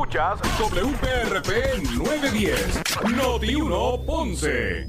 [0.00, 2.80] Escuchas WPRP 910,
[3.14, 4.86] Noti 1 Ponce.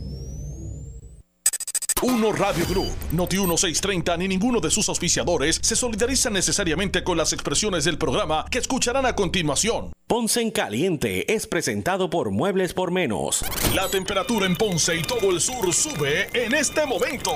[2.02, 7.34] Uno Radio Group, Noti 1630 ni ninguno de sus auspiciadores se solidarizan necesariamente con las
[7.34, 9.92] expresiones del programa que escucharán a continuación.
[10.08, 13.44] Ponce en Caliente es presentado por Muebles por Menos.
[13.76, 17.36] La temperatura en Ponce y todo el sur sube en este momento.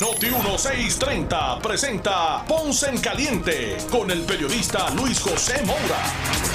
[0.00, 6.53] Noti 1630 presenta Ponce en Caliente con el periodista Luis José Moura.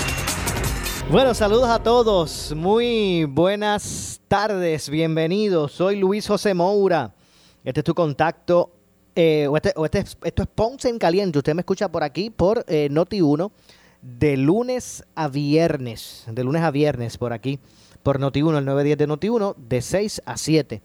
[1.12, 2.54] Bueno, saludos a todos.
[2.56, 4.90] Muy buenas tardes.
[4.90, 5.72] Bienvenidos.
[5.72, 7.14] Soy Luis José Moura.
[7.64, 8.72] Este es tu contacto.
[9.16, 11.40] eh, o este- o este es- esto es Ponce en Caliente.
[11.40, 13.52] Usted me escucha por aquí por eh, Noti 1
[14.02, 16.24] de lunes a viernes.
[16.32, 17.60] De lunes a viernes por aquí.
[18.02, 20.82] Por Noti 1, el 910 de Noti 1, de 6 a 7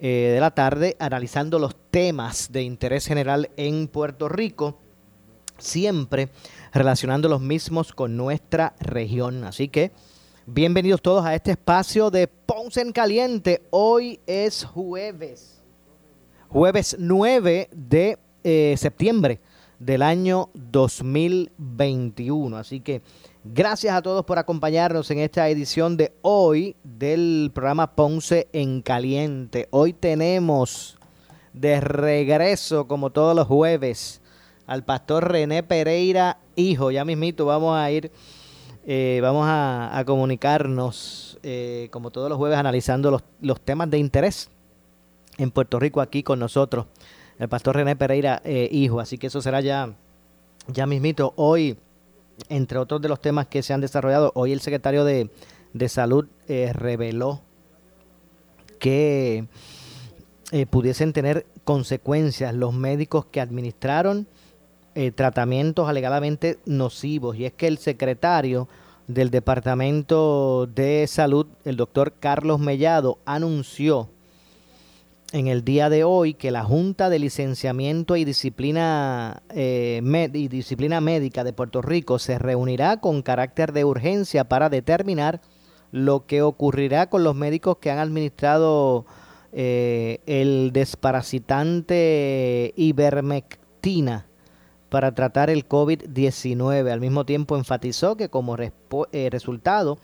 [0.00, 4.78] eh, de la tarde, analizando los temas de interés general en Puerto Rico
[5.58, 6.30] siempre
[6.72, 9.44] relacionando los mismos con nuestra región.
[9.44, 9.92] Así que
[10.46, 13.62] bienvenidos todos a este espacio de Ponce en Caliente.
[13.70, 15.62] Hoy es jueves,
[16.48, 19.40] jueves 9 de eh, septiembre
[19.78, 22.56] del año 2021.
[22.56, 23.02] Así que
[23.44, 29.68] gracias a todos por acompañarnos en esta edición de hoy del programa Ponce en Caliente.
[29.70, 30.98] Hoy tenemos
[31.52, 34.20] de regreso, como todos los jueves,
[34.68, 36.90] al pastor René Pereira, hijo.
[36.92, 38.12] Ya mismito vamos a ir,
[38.86, 44.50] eh, vamos a, comunicarnos, eh, como todos los jueves, analizando los, los temas de interés
[45.38, 46.86] en Puerto Rico aquí con nosotros,
[47.38, 49.00] el pastor René Pereira, eh, hijo.
[49.00, 49.94] Así que eso será ya,
[50.66, 51.32] ya mismito.
[51.36, 51.78] Hoy,
[52.50, 55.30] entre otros de los temas que se han desarrollado, hoy el secretario de,
[55.72, 57.40] de Salud eh, reveló
[58.78, 59.46] que
[60.70, 64.26] pudiesen tener consecuencias los médicos que administraron
[64.94, 67.36] eh, tratamientos alegadamente nocivos.
[67.36, 68.68] Y es que el secretario
[69.06, 74.10] del Departamento de Salud, el doctor Carlos Mellado, anunció
[75.32, 80.00] en el día de hoy que la Junta de Licenciamiento y Disciplina, eh,
[80.32, 85.40] y Disciplina Médica de Puerto Rico se reunirá con carácter de urgencia para determinar
[85.90, 89.06] lo que ocurrirá con los médicos que han administrado
[89.52, 94.27] eh, el desparasitante ivermectina
[94.88, 96.90] para tratar el COVID-19.
[96.90, 99.98] Al mismo tiempo enfatizó que como eh, resultado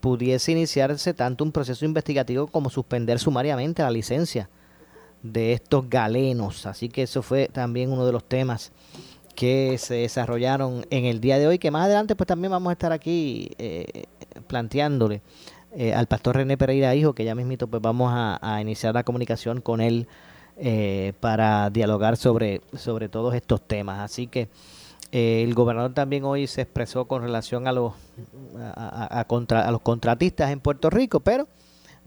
[0.00, 4.48] pudiese iniciarse tanto un proceso investigativo como suspender sumariamente la licencia
[5.22, 6.66] de estos galenos.
[6.66, 8.72] Así que eso fue también uno de los temas
[9.34, 12.72] que se desarrollaron en el día de hoy, que más adelante pues también vamos a
[12.72, 14.04] estar aquí eh,
[14.46, 15.22] planteándole
[15.72, 19.60] eh, al pastor René Pereira Hijo, que ya mismito pues vamos a iniciar la comunicación
[19.60, 20.08] con él
[20.62, 23.98] eh, para dialogar sobre, sobre todos estos temas.
[24.00, 24.48] Así que
[25.10, 27.94] eh, el gobernador también hoy se expresó con relación a los,
[28.58, 31.48] a, a- contra- a los contratistas en Puerto Rico, pero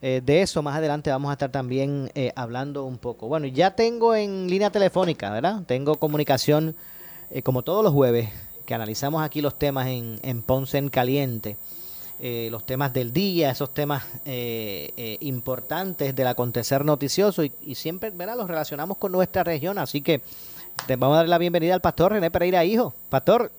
[0.02, 3.28] eh, de eso más adelante vamos a estar también eh, hablando un poco.
[3.28, 5.64] Bueno, ya tengo en línea telefónica, ¿verdad?
[5.66, 6.76] Tengo comunicación
[7.44, 8.30] como todos los jueves,
[8.68, 11.58] que analizamos aquí los temas en, en Ponce en Caliente,
[12.20, 18.12] eh, los temas del día, esos temas eh, eh, importantes del acontecer noticioso y, siempre,
[18.12, 18.38] ¿verdad?
[18.38, 20.22] Los relacionamos con nuestra región, así que
[20.88, 22.94] te vamos a dar la bienvenida al pastor René Pereira Hijo.
[23.10, 23.52] Pastor,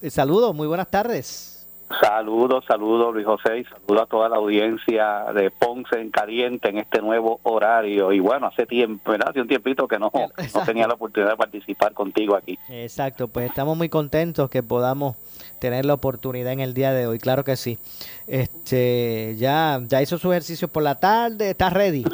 [0.00, 1.57] eh, saludos, muy buenas tardes.
[2.00, 6.78] Saludos, saludos Luis José y saludos a toda la audiencia de Ponce en Caliente en
[6.78, 8.12] este nuevo horario.
[8.12, 9.30] Y bueno, hace tiempo, ¿verdad?
[9.30, 12.58] Hace un tiempito que no, no tenía la oportunidad de participar contigo aquí.
[12.68, 15.16] Exacto, pues estamos muy contentos que podamos
[15.58, 17.78] tener la oportunidad en el día de hoy, claro que sí.
[18.26, 22.04] Este, ya, ya hizo su ejercicio por la tarde, está ready.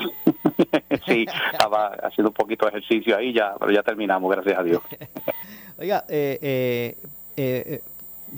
[1.06, 4.82] sí, estaba haciendo un poquito de ejercicio ahí ya, pero ya terminamos, gracias a Dios.
[5.78, 6.96] Oiga, eh, eh,
[7.36, 7.82] eh, eh,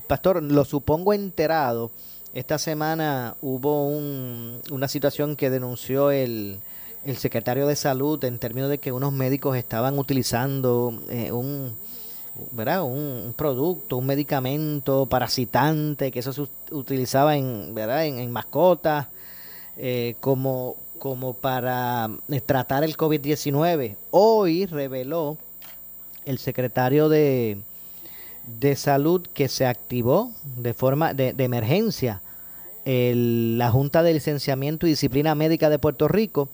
[0.06, 1.90] Pastor, lo supongo enterado.
[2.34, 6.60] Esta semana hubo un- una situación que denunció el,
[7.16, 11.74] secretario de Salud en términos de que unos médicos estaban utilizando eh, un,
[13.34, 17.72] producto, un medicamento parasitante, que eso se ut- utilizaba en,
[18.30, 19.06] mascotas,
[19.78, 23.96] eh, como, como para eh, tratar el COVID-19.
[24.10, 25.38] Hoy reveló
[26.26, 27.58] el secretario de,
[28.46, 32.22] de salud que se activó de forma de, de emergencia
[32.84, 36.48] el- la Junta de Licenciamiento y Disciplina Médica de Puerto Rico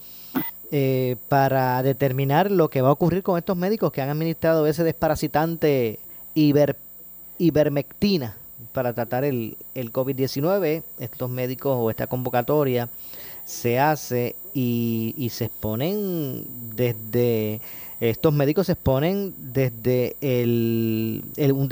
[0.70, 4.84] eh, para determinar lo que va a ocurrir con estos médicos que han administrado ese
[4.84, 5.98] desparasitante
[6.34, 6.76] iber,
[7.38, 8.36] ivermectina
[8.72, 10.82] para tratar el, el COVID-19.
[10.98, 12.88] Estos médicos o esta convocatoria
[13.44, 17.60] se hace y, y se exponen desde
[18.08, 21.22] estos médicos se exponen desde el,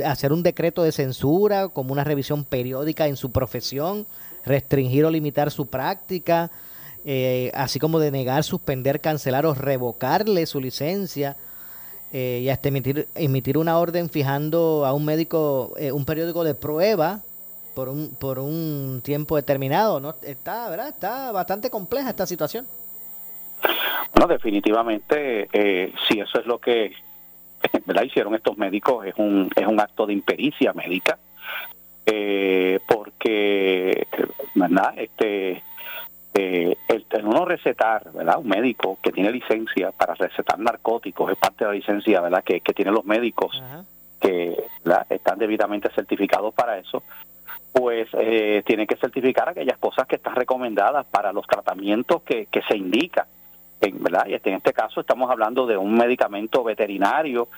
[0.06, 4.06] hacer un decreto de censura, como una revisión periódica en su profesión,
[4.44, 6.53] restringir o limitar su práctica,
[7.05, 11.37] eh, así como denegar, suspender, cancelar o revocarle su licencia
[12.12, 16.55] eh, y hasta emitir, emitir una orden fijando a un médico eh, un periódico de
[16.55, 17.23] prueba
[17.75, 20.00] por un, por un tiempo determinado.
[20.00, 20.14] ¿no?
[20.22, 20.88] Está, ¿verdad?
[20.88, 22.67] Está bastante compleja esta situación.
[24.19, 26.93] No, definitivamente, eh, si eso es lo que
[27.87, 28.02] ¿verdad?
[28.05, 31.19] hicieron estos médicos, es un, es un acto de impericia médica,
[32.06, 34.06] eh, porque,
[34.55, 34.94] ¿verdad?
[34.96, 35.62] Este,
[36.34, 38.38] eh, el, uno recetar, ¿verdad?
[38.38, 42.43] Un médico que tiene licencia para recetar narcóticos es parte de la licencia, ¿verdad?
[42.43, 43.62] Que, que tienen los médicos
[44.20, 44.64] que
[45.08, 47.02] están debidamente certificados para eso
[47.72, 52.62] pues eh, tiene que certificar aquellas cosas que están recomendadas para los tratamientos que, que
[52.62, 53.26] se indica.
[53.81, 54.26] En, ¿verdad?
[54.26, 57.49] Y en este caso estamos hablando de un medicamento veterinario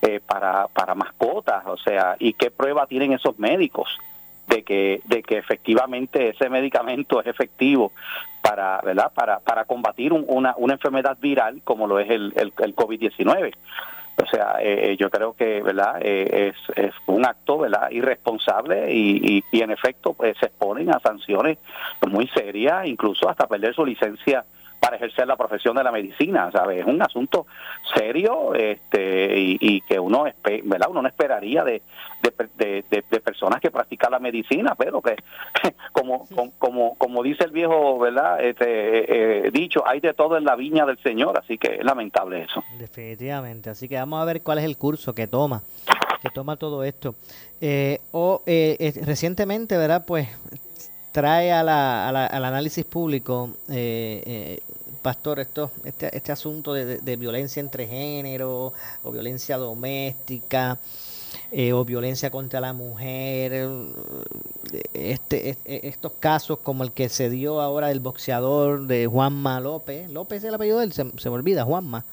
[0.00, 3.88] eh, para, para mascotas, o sea, ¿y qué prueba tienen esos médicos
[4.48, 7.92] de que, de que efectivamente ese medicamento es efectivo
[8.42, 9.12] para, ¿verdad?
[9.14, 13.54] para, para combatir una, una enfermedad viral como lo es el, el, el COVID-19?
[14.16, 19.42] O sea, eh, yo creo que verdad eh, es, es un acto verdad irresponsable y,
[19.50, 21.58] y, en efecto pues, se exponen a sanciones
[22.06, 24.44] muy serias, incluso hasta perder su licencia
[24.82, 26.80] para ejercer la profesión de la medicina, ¿sabes?
[26.80, 27.46] Es un asunto
[27.94, 30.24] serio este, y, que uno,
[30.64, 30.88] ¿verdad?
[30.90, 31.82] uno no esperaría de,
[32.20, 35.14] de, personas que practican la medicina, pero que,
[36.58, 38.42] como, como, dice el viejo ¿verdad?
[38.44, 41.84] Este, eh, eh, dicho, hay de todo en la viña del Señor, así que es
[41.84, 42.62] lamentable eso.
[42.78, 45.62] Definitivamente, así que vamos a ver cuál es el curso que toma
[46.20, 47.16] que toma todo esto.
[47.60, 50.04] Eh, o recientemente, ¿verdad?
[50.06, 50.28] Pues
[51.12, 54.60] trae a la, al análisis público, eh, eh,
[55.02, 58.72] Pastor, esto, este, este asunto de, violencia entre género
[59.02, 60.78] o violencia doméstica
[61.54, 63.68] eh, o violencia contra la mujer,
[64.94, 70.38] este, estos casos como el que se dio ahora del boxeador de Juanma López, López
[70.38, 72.06] es el apellido de él, se, me olvida, Juanma.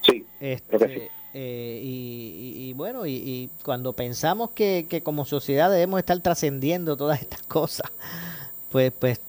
[0.00, 7.20] Sí, este, y, bueno, y, cuando pensamos que, que, como sociedad debemos estar trascendiendo todas
[7.20, 7.90] estas cosas,
[8.70, 9.20] pues, pues,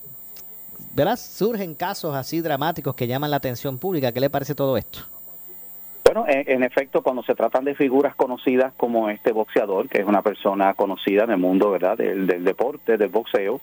[0.94, 4.14] verás, surgen casos así dramáticos que llaman la atención pública.
[4.14, 5.02] ¿Qué le parece todo esto?
[6.12, 10.24] Bueno, en, efecto, cuando se tratan de figuras conocidas como este boxeador, que es una
[10.24, 13.62] persona conocida en el mundo, ¿verdad?, del, deporte, del boxeo,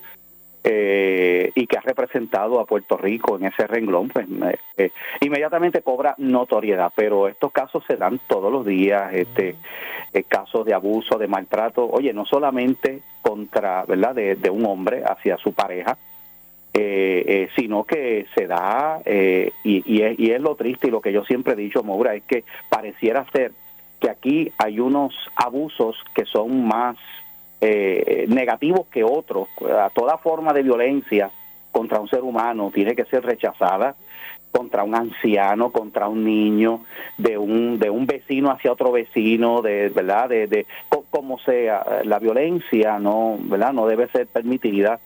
[0.63, 4.29] eh, y que ha representado a Puerto Rico en ese renglón, pues
[4.77, 4.91] eh,
[5.23, 6.93] inmediatamente cobra notoriedad.
[6.95, 9.57] Pero estos casos se dan todos los días, este,
[10.13, 15.37] eh, casos de abuso, de maltrato, oye, no solamente contra, ¿verdad?, de, un hombre hacia
[15.37, 15.99] su pareja,
[16.79, 21.55] eh, eh, sino que se da, y, es, lo triste y lo que yo siempre
[21.55, 23.53] he dicho, Moura, es que pareciera ser
[23.99, 26.97] que aquí hay unos abusos que son más
[28.29, 29.49] negativos que otros.
[29.95, 31.31] Toda forma de violencia
[31.73, 33.97] contra un ser humano tiene que ser rechazada
[34.51, 36.81] contra un anciano, contra un niño,
[37.19, 40.67] de un de un vecino hacia otro vecino, de verdad, de, de
[41.11, 45.01] como sea, la violencia no, verdad, no debe ser permitida.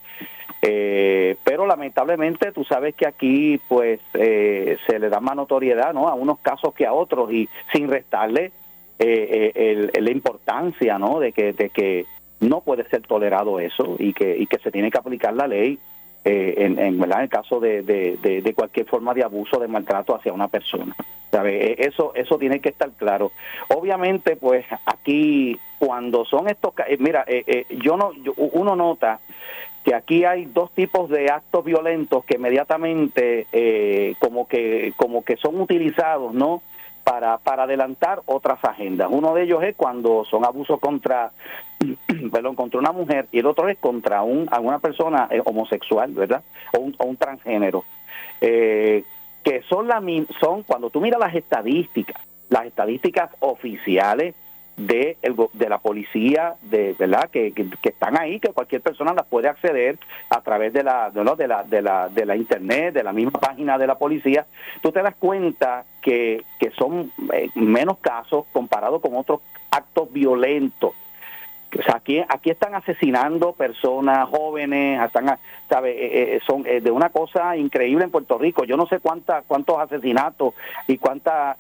[0.62, 6.08] Eh, pero lamentablemente tú sabes que aquí pues eh, se le da más notoriedad ¿no?
[6.08, 8.52] a unos casos que a otros y sin restarle
[8.98, 11.18] eh, la importancia ¿no?
[11.18, 12.04] de que de que
[12.40, 15.78] no puede ser tolerado eso y que y que se tiene que aplicar la ley
[16.23, 20.49] eh, en, en, el caso de, de, cualquier forma de abuso, de maltrato hacia una
[20.49, 20.94] persona.
[21.30, 21.73] ¿sabe?
[21.73, 23.32] E, eso, eso tiene que estar claro.
[23.68, 29.20] Obviamente, pues aquí, cuando son estos, eh, mira, eh, yo no, uno nota
[29.84, 33.46] que aquí hay dos tipos de actos violentos que inmediatamente
[34.18, 36.62] como que como que son utilizados, ¿no?
[37.04, 39.08] para, para adelantar otras agendas.
[39.10, 41.32] Uno de ellos es cuando son abusos contra,
[42.32, 46.42] perdón, contra una mujer y el otro es contra un, alguna persona eh, homosexual, ¿verdad?
[46.76, 47.84] O un, o un transgénero.
[48.40, 49.04] Eh,
[49.42, 50.02] que son, la,
[50.38, 54.34] son, cuando tú miras las estadísticas, las estadísticas oficiales,
[54.87, 59.26] de, el, de la policía, de verdad que, que, están ahí, que cualquier persona las
[59.26, 59.99] puede acceder
[60.30, 63.76] a través de la, de, la, de, la, de la internet, de la misma página
[63.78, 64.46] de la policía,
[64.82, 70.94] tú te das cuenta que, que son eh, menos casos comparado con otros actos violentos
[71.78, 76.90] o sea, aquí, aquí están asesinando personas jóvenes, están, sabe, eh, eh, son eh, de
[76.90, 78.64] una cosa increíble en Puerto Rico.
[78.64, 80.54] Yo no sé cuánta, cuántos asesinatos
[80.88, 81.56] y cuántas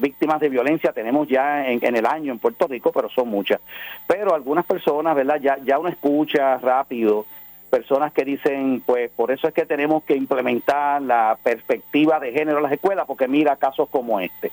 [0.00, 3.60] víctimas de violencia tenemos ya en, en, el año en Puerto Rico, pero son muchas.
[4.06, 5.38] Pero algunas personas, ¿verdad?
[5.40, 7.26] Ya, ya uno escucha rápido
[7.70, 12.58] personas que dicen, pues por eso es que tenemos que implementar la perspectiva de género
[12.58, 14.52] en las escuelas, porque mira casos como este.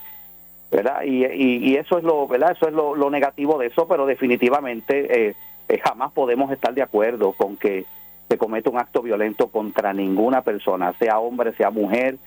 [0.72, 1.04] ¿Verdad?
[1.04, 2.54] Y, y, eso es lo, ¿verdad?
[2.54, 5.36] Eso es lo, negativo de eso, pero definitivamente eh,
[5.68, 7.86] eh, jamás podemos estar de acuerdo con que
[8.30, 12.18] se cometa un acto violento contra ninguna persona, sea hombre, sea mujer,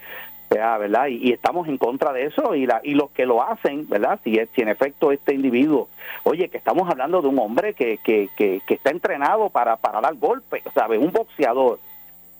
[0.51, 1.07] sea, ¿verdad?
[1.09, 4.21] Y, estamos en contra de eso y, la, y los que lo hacen, ¿verdad?
[4.23, 5.89] Si, si en efecto este individuo,
[6.25, 10.03] oye, que estamos hablando de un hombre que, que, que, que está entrenado para, para
[10.03, 11.01] dar golpes, ¿sabes?
[11.01, 11.79] Un boxeador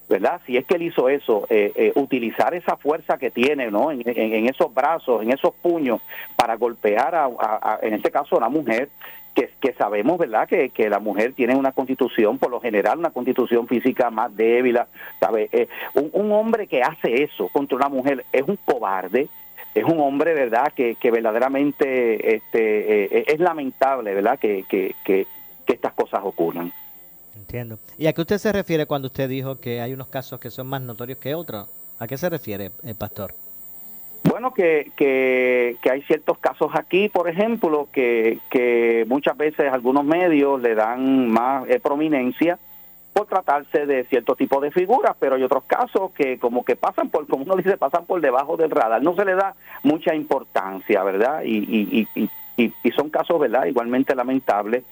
[0.09, 0.41] ¿verdad?
[0.47, 3.91] Si es que él hizo eso, eh, eh, utilizar esa fuerza que tiene, ¿no?
[3.91, 6.01] En, esos brazos, en esos puños,
[6.37, 8.91] para golpear, a, en este caso, a una mujer,
[9.35, 13.67] que, que sabemos, ¿verdad?, que, la mujer tiene una constitución, por lo general, una constitución
[13.67, 14.79] física más débil,
[15.19, 15.49] ¿sabe?
[15.51, 19.29] Eh, un, hombre que hace eso contra una mujer es un cobarde,
[19.75, 25.27] es un hombre, ¿verdad?, que, que verdaderamente este, es lamentable, ¿verdad?, que
[25.67, 26.73] estas cosas ocurran.
[27.99, 30.67] ¿Y a qué usted se refiere cuando usted dijo que hay unos casos que son
[30.67, 31.69] más notorios que otros?
[31.99, 33.35] ¿A qué se refiere, el eh, pastor?
[34.25, 40.61] Bueno, que, que, hay ciertos casos aquí, por ejemplo, que, que muchas veces algunos medios
[40.61, 42.59] le dan más eh, prominencia
[43.13, 47.11] por tratarse de cierto tipo de figuras, pero hay otros casos que como que pasan
[47.11, 49.03] por, como uno dice, pasan por debajo del radar.
[49.03, 51.43] No se le da mucha importancia, ¿verdad?
[51.45, 54.85] Y, y, y, y, son casos, ¿verdad?, igualmente lamentables,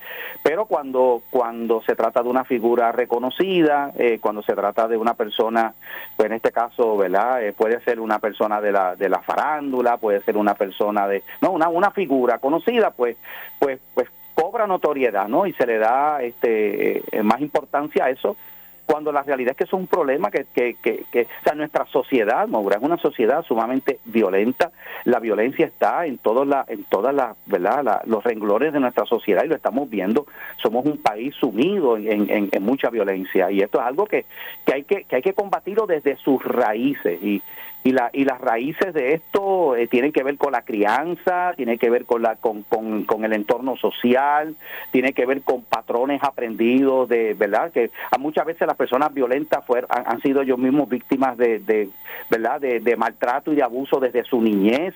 [0.43, 5.15] pero cuando, cuando se trata de una figura reconocida, eh, cuando se trata de una
[5.15, 5.75] persona,
[6.17, 9.97] pues en este caso, ¿verdad?, eh, puede ser una persona de la, de la farándula,
[9.99, 13.17] puede ser una persona de, no, una, una figura conocida, pues,
[13.59, 15.47] pues, pues cobra notoriedad, ¿no?
[15.47, 18.37] Y se le da este, eh, más importancia a eso
[18.87, 21.87] cuando la realidad es que es un problema que, que, que, que o sea, nuestra
[21.87, 24.71] sociedad, Maura, es una sociedad sumamente violenta,
[25.05, 28.03] la violencia está en todos la, en todas las, ¿verdad?
[28.07, 30.27] los renglones de nuestra sociedad y lo estamos viendo,
[30.63, 34.27] somos un país sumido en, en, en mucha violencia y esto es algo que,
[34.67, 37.43] que hay que, que hay que combatirlo desde sus raíces y
[37.85, 41.79] y, la, y las raíces de esto eh, tienen que ver con la crianza, tiene
[41.79, 44.55] que ver con, la, con, con, el entorno social,
[44.93, 47.73] tiene que ver con patrones aprendidos de, ¿verdad?
[47.73, 51.89] Que a muchas veces las personas violentas fueron, han, sido ellos mismos víctimas de, de
[52.31, 52.61] ¿verdad?
[52.61, 54.95] De, maltrato y de abuso desde su niñez.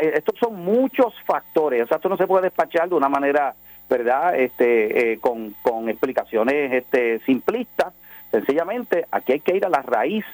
[0.00, 3.54] Estos son muchos factores, o sea, esto no se puede despachar de una manera,
[3.88, 4.36] ¿verdad?
[4.36, 7.94] Este, eh, con, con explicaciones este, simplistas.
[8.30, 10.24] Sencillamente, aquí hay que ir a la raíz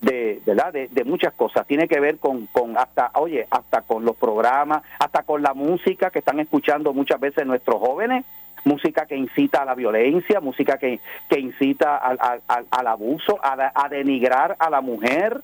[0.00, 0.72] de, ¿verdad?
[0.72, 1.66] De, de, muchas cosas.
[1.66, 6.10] Tiene que ver con, con hasta, oye, hasta con los programas, hasta con la música
[6.10, 8.24] que están escuchando muchas veces nuestros jóvenes,
[8.64, 13.72] música que incita a la violencia, música que, que incita al, al, al abuso, a,
[13.74, 15.42] a denigrar a la mujer,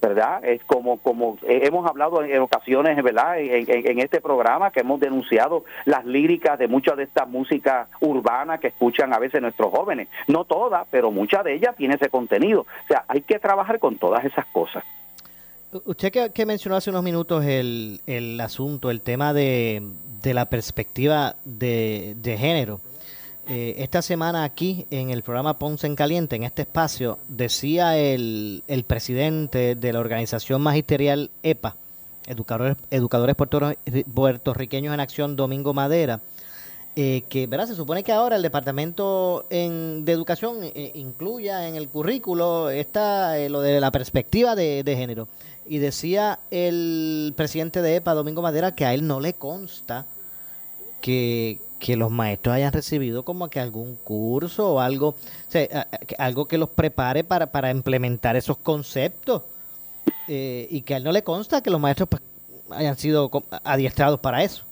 [0.00, 0.44] ¿verdad?
[0.44, 3.38] Es como, como hemos hablado en ocasiones, ¿verdad?
[3.40, 8.68] En, este programa que hemos denunciado las líricas de mucha de esta música urbana que
[8.68, 10.08] escuchan a veces nuestros jóvenes.
[10.28, 12.60] No todas, pero muchas de ellas tiene ese contenido.
[12.60, 14.84] O sea, hay que trabajar con todas esas cosas.
[15.84, 19.82] Usted que, mencionó hace unos minutos el, el asunto, el tema de,
[20.22, 22.80] de la perspectiva de, de género.
[23.50, 28.62] Eh, esta semana aquí en el programa Ponce en Caliente, en este espacio, decía el,
[28.68, 31.74] el presidente de la organización magisterial EPA,
[32.26, 36.20] Educadores, Educadores Puertorriqueños en Acción, Domingo Madera,
[36.94, 37.68] eh, que ¿verdad?
[37.68, 43.62] se supone que ahora el Departamento de Educación eh, incluya en el currículo esta, lo
[43.62, 45.26] de la perspectiva de género.
[45.66, 50.04] Y decía el presidente de EPA, Domingo Madera, que a él no le consta
[51.00, 55.14] que, que los maestros hayan recibido como que algún curso o algo,
[56.18, 59.42] algo que los prepare para, para implementar esos conceptos
[60.26, 62.22] eh, y que a él no le consta que los maestros pues,
[62.70, 63.30] hayan sido
[63.64, 64.64] adiestrados para eso.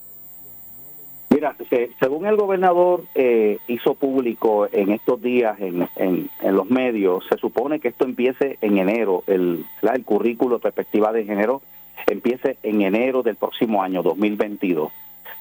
[1.31, 1.57] Mira,
[2.01, 7.81] según el gobernador eh, hizo público en estos días en, en, los medios, se supone
[7.81, 11.63] que esto empiece en enero, el, el currículo perspectiva de género
[12.07, 14.93] empiece en enero del próximo año 2022.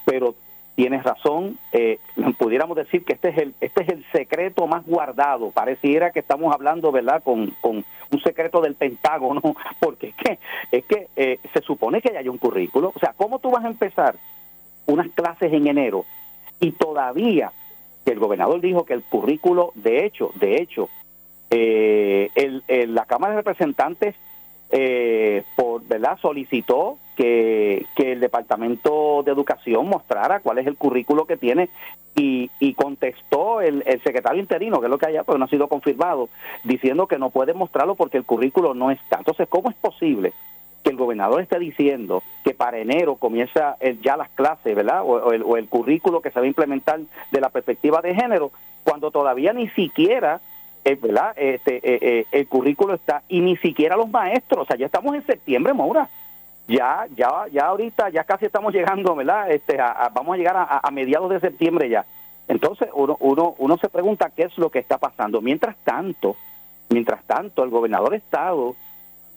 [0.05, 0.35] Pero
[0.75, 1.99] tienes razón, eh,
[2.37, 6.53] pudiéramos decir que este es el este es el secreto más guardado, pareciera que estamos
[6.53, 9.41] hablando, ¿verdad?, con, con un secreto del Pentágono,
[9.79, 10.39] porque es que,
[10.71, 13.65] es que eh, se supone que ya hay un currículo, o sea, ¿cómo tú vas
[13.65, 14.15] a empezar
[14.85, 16.05] unas clases en enero
[16.59, 17.51] y todavía
[18.05, 20.89] que el gobernador dijo que el currículo, de hecho, de hecho,
[21.49, 24.15] eh, el, la Cámara de Representantes
[24.71, 31.25] eh, por verdad solicitó que, que, el Departamento de Educación mostrara cuál es el currículo
[31.25, 31.69] que tiene
[32.15, 35.49] y, y contestó el, el, secretario interino, que es lo que hay porque no ha
[35.49, 36.29] sido confirmado,
[36.63, 39.17] diciendo que no puede mostrarlo porque el currículo no está.
[39.17, 40.33] Entonces, ¿cómo es posible
[40.83, 45.01] que el gobernador esté diciendo que para enero comienza ya las clases, ¿verdad?
[45.03, 46.99] O, el, o el currículo que se va a implementar
[47.31, 48.51] de la perspectiva de género,
[48.83, 50.41] cuando todavía ni siquiera
[50.85, 51.33] eh, ¿verdad?
[51.35, 55.15] Este, eh, eh, el currículo está, y ni siquiera los maestros, o sea, ya estamos
[55.15, 56.07] en septiembre, Maura.
[56.67, 59.51] Ya, ya, ya ahorita, ya casi estamos llegando, ¿verdad?
[59.51, 59.77] Este,
[60.13, 62.05] vamos a llegar a, mediados de septiembre ya.
[62.47, 65.41] Entonces uno, uno, uno se pregunta qué es lo que está pasando.
[65.41, 66.35] Mientras tanto,
[66.89, 68.75] mientras tanto, el gobernador de estado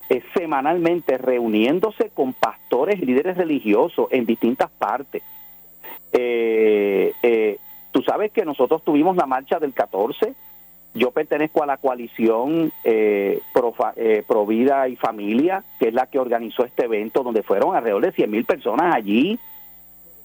[0.08, 5.22] es semanalmente reuniéndose con pastores y líderes religiosos en distintas partes.
[6.12, 7.58] Eh, eh,
[7.92, 10.34] tú sabes que nosotros tuvimos la marcha del 14
[10.98, 13.40] yo pertenezco a la coalición eh,
[13.96, 18.02] eh, Pro, Vida y Familia, que es la que organizó este evento, donde fueron alrededor
[18.02, 19.38] de 100 mil personas allí.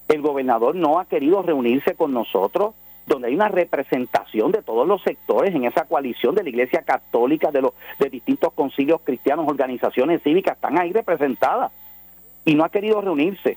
[0.08, 2.74] El gobernador no ha querido reunirse con nosotros,
[3.06, 7.50] donde hay una representación de todos los sectores en esa coalición de la Iglesia Católica,
[7.50, 11.72] de los de distintos concilios cristianos, organizaciones cívicas, están ahí representadas
[12.44, 13.56] y no ha querido reunirse.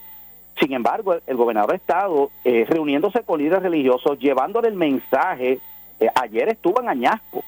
[0.59, 5.59] Sin embargo, el, gobernador ha estado eh, reuniéndose con líderes religiosos, llevándole el mensaje
[5.99, 7.43] eh, ayer estuvo en Añasco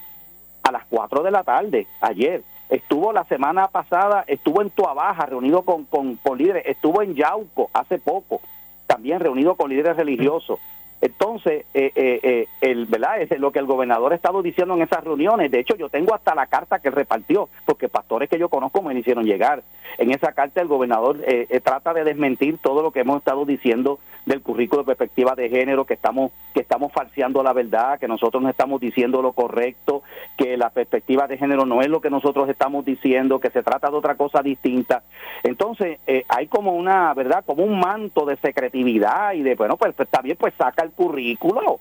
[0.63, 2.44] a las 4 de la tarde, ayer.
[2.70, 7.72] Estuvo la semana pasada, estuvo en Tuabaja reunido con, con, con líderes, estuvo en Yauco
[7.74, 8.41] hace poco,
[8.86, 10.60] también reunido con líderes religiosos.
[11.01, 13.22] Entonces, eh, eh, eh, el, ¿verdad?
[13.22, 15.50] Es lo que el gobernador ha estado diciendo en esas reuniones.
[15.50, 18.98] De hecho, yo tengo hasta la carta que repartió, porque pastores que yo conozco me
[18.98, 19.63] hicieron llegar.
[19.98, 24.00] En esa carta el gobernador eh, trata de desmentir todo lo que hemos estado diciendo
[24.25, 28.44] del currículo de perspectiva de género, que estamos que estamos falseando la verdad, que nosotros
[28.44, 30.03] no estamos diciendo lo correcto,
[30.38, 33.89] que la perspectiva de género no es lo que nosotros estamos diciendo, que se trata
[33.89, 35.03] de otra cosa distinta.
[35.44, 37.44] Entonces, hay como una, ¿verdad?
[37.46, 41.79] Como un manto de secretividad y de, bueno, pues, pues está bien, pues saca currículo.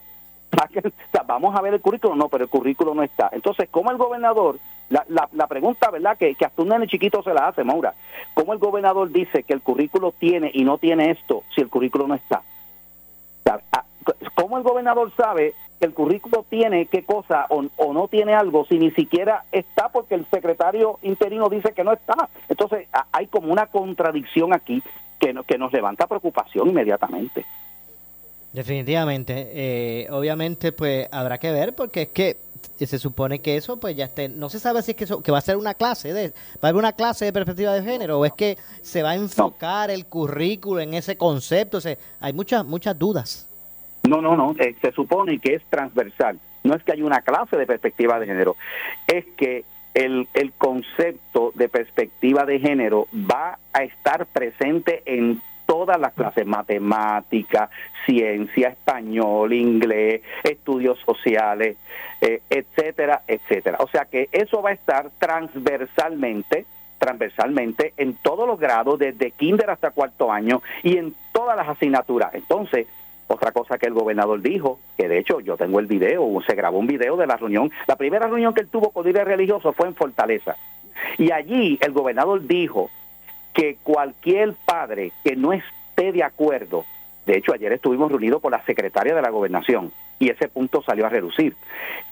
[1.26, 3.28] Vamos a ver el currículo, no, pero el currículo no está.
[3.32, 6.16] Entonces, ¿cómo el gobernador, la, la, pregunta, ¿verdad?
[6.16, 7.94] Que, que hasta un nene chiquito se la hace, Maura,
[8.34, 12.06] ¿cómo el gobernador dice que el currículo tiene y no tiene esto si el currículo
[12.06, 12.42] no está?
[13.72, 13.84] Ah,
[14.34, 18.64] ¿Cómo el gobernador sabe que el currículo tiene qué cosa o, o, no tiene algo
[18.66, 22.28] si ni siquiera está porque el secretario interino dice que no está?
[22.48, 24.82] Entonces, hay como una contradicción aquí
[25.18, 27.44] que, que nos levanta preocupación inmediatamente.
[28.52, 29.50] Definitivamente.
[29.52, 32.36] Eh, obviamente, pues habrá que ver porque es que
[32.78, 34.28] se supone que eso, pues ya esté.
[34.28, 36.34] No se sabe si es que, eso, que va a ser una clase, de, va
[36.62, 39.90] a haber una clase de perspectiva de género o es que se va a enfocar
[39.90, 41.78] el currículo en ese concepto.
[41.78, 43.48] O sea, hay muchas, muchas dudas.
[44.08, 44.54] No, no, no.
[44.58, 46.38] Eh, se supone que es transversal.
[46.64, 48.56] No es que hay una clase de perspectiva de género.
[49.06, 55.40] Es que el, el concepto de perspectiva de género va a estar presente en
[55.78, 57.70] todas las clases, matemática,
[58.04, 61.76] ciencia, español, inglés, estudios sociales,
[62.20, 63.78] eh, etcétera, etcétera.
[63.78, 66.66] O sea que eso va a estar transversalmente,
[66.98, 72.34] transversalmente en todos los grados, desde kinder hasta cuarto año y en todas las asignaturas.
[72.34, 72.88] Entonces,
[73.28, 76.80] otra cosa que el gobernador dijo, que de hecho yo tengo el video, se grabó
[76.80, 79.86] un video de la reunión, la primera reunión que él tuvo con líderes religiosos fue
[79.86, 80.56] en Fortaleza.
[81.18, 82.90] Y allí el gobernador dijo
[83.52, 86.84] que cualquier padre que no esté de acuerdo,
[87.26, 91.06] de hecho ayer estuvimos reunidos con la secretaria de la gobernación y ese punto salió
[91.06, 91.54] a reducir.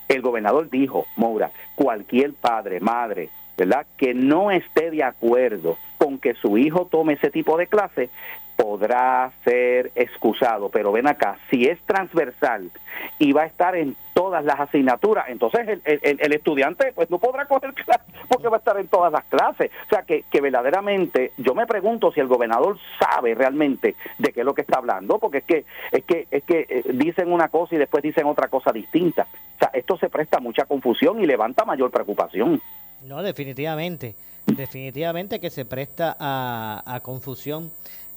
[0.09, 3.87] El gobernador dijo, Moura, cualquier padre, madre, ¿verdad?
[3.97, 8.11] Que no esté de acuerdo con que su hijo tome ese tipo de clase,
[8.57, 12.71] podrá ser excusado, pero ven acá, si es transversal
[13.19, 17.75] y va a estar en todas las asignaturas, entonces el, estudiante pues no podrá coger
[17.75, 19.71] clases porque va a estar en todas las clases.
[19.87, 24.41] O sea que, que verdaderamente yo me pregunto si el gobernador sabe realmente de qué
[24.41, 27.49] es lo que está hablando, porque es que es que es que eh, dicen una
[27.49, 29.27] cosa y después dicen otra cosa distinta.
[29.57, 32.61] O sea, esto se presta mucha confusión y levanta mayor preocupación.
[33.03, 34.15] No, definitivamente,
[34.47, 37.71] definitivamente que se presta a confusión.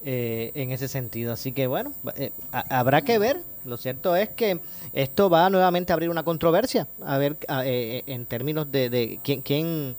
[0.06, 1.34] Eh, en ese sentido.
[1.34, 3.42] Así que bueno, eh, habrá que ver.
[3.66, 4.60] Lo cierto es que
[4.94, 7.36] esto va nuevamente a abrir una controversia, a ver
[7.66, 9.98] eh, en términos de, de quién, quién,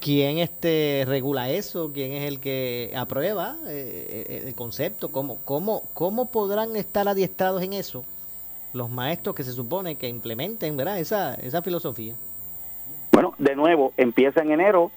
[0.00, 6.76] quién este, regula eso, quién es el que aprueba el concepto, cómo, cómo, cómo podrán
[6.76, 8.04] estar adiestrados en eso
[8.72, 10.98] los maestros que se supone que implementen ¿verdad?
[10.98, 12.14] Esa, esa filosofía.
[13.12, 14.90] Bueno, de nuevo, empieza en enero,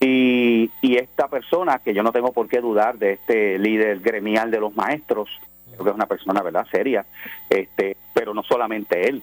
[0.00, 4.50] y, y esta persona, que yo no tengo por qué dudar de este líder gremial
[4.50, 5.28] de los maestros,
[5.72, 7.04] creo que es una persona, ¿verdad?, seria,
[7.50, 9.22] este, pero no solamente él.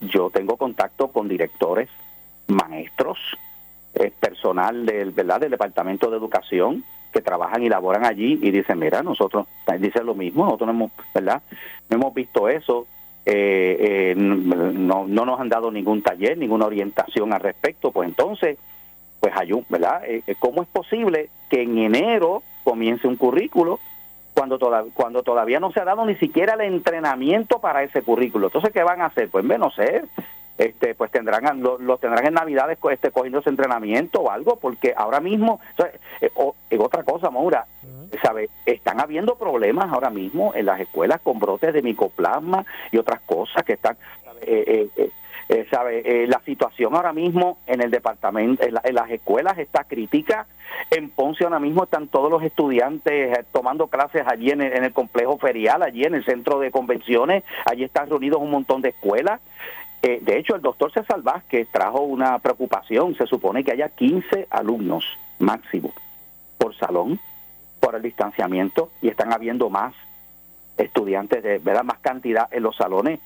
[0.00, 1.88] Yo tengo contacto con directores,
[2.48, 3.18] maestros,
[3.94, 5.40] eh, personal del, ¿verdad?
[5.40, 9.46] del Departamento de Educación que trabajan y laboran allí y dicen, mira, nosotros,
[9.78, 11.42] dicen lo mismo, nosotros no hemos, ¿verdad?
[11.88, 12.86] No hemos visto eso,
[13.24, 18.58] eh, eh, no, no nos han dado ningún taller, ninguna orientación al respecto, pues entonces
[19.20, 20.02] pues hay un, ¿verdad?
[20.04, 23.80] Eh, eh, ¿Cómo es posible que en enero comience un currículo
[24.34, 24.58] cuando,
[24.94, 28.46] cuando todavía no se ha dado ni siquiera el entrenamiento para ese currículo?
[28.46, 29.28] Entonces, ¿qué van a hacer?
[29.28, 30.04] Pues, no sé,
[30.58, 35.20] este pues tendrán los tendrán en navidades este cogiendo ese entrenamiento o algo porque ahora
[35.20, 35.60] mismo
[36.20, 36.30] eh,
[36.68, 37.66] en otra cosa Maura
[38.22, 43.20] sabe están habiendo problemas ahora mismo en las escuelas con brotes de micoplasma y otras
[43.20, 43.96] cosas que están
[44.40, 44.88] eh,
[45.48, 50.46] eh, eh, sabe la situación ahora mismo en el departamento en, las escuelas está crítica
[50.90, 55.82] en Ponce ahora mismo están todos los estudiantes tomando clases allí en el, complejo ferial
[55.82, 59.40] allí en el centro de convenciones allí están reunidos un montón de escuelas
[60.00, 63.16] de hecho, el doctor César Vázquez trajo una preocupación.
[63.16, 65.04] Se supone que haya 15 alumnos
[65.40, 65.92] máximo
[66.56, 67.18] por salón
[67.80, 69.94] por el distanciamiento y están habiendo más
[70.76, 73.20] estudiantes, de verdad, más cantidad en los salones.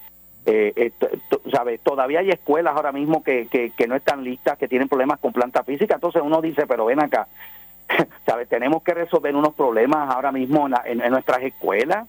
[0.46, 0.92] Eh, eh
[1.83, 5.62] Todavía hay escuelas ahora mismo que, que, no están listas, que tienen problemas con planta
[5.62, 5.94] física.
[5.94, 7.28] Entonces uno dice, pero ven acá,
[8.26, 8.48] ¿sabes?
[8.48, 12.09] Tenemos que resolver unos problemas ahora mismo en, en, nuestras escuelas.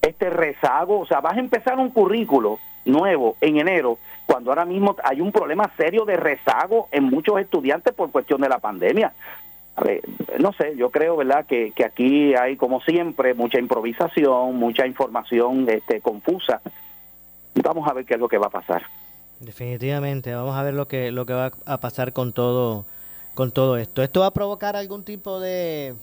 [0.00, 4.96] Este rezago, o sea, vas a empezar un currículo nuevo en enero, cuando ahora mismo
[5.04, 9.12] hay un problema serio de rezago en muchos estudiantes por cuestión de la pandemia.
[10.38, 15.68] No sé, yo creo, ¿verdad?, que, que aquí hay, como siempre, mucha improvisación, mucha información
[15.68, 16.60] este, confusa.
[17.54, 18.82] Vamos a ver qué es lo que va a pasar.
[19.40, 22.84] Definitivamente, vamos a ver lo que, lo que va a pasar con todo,
[23.34, 24.02] con todo esto.
[24.02, 25.94] ¿Esto va a provocar algún tipo de,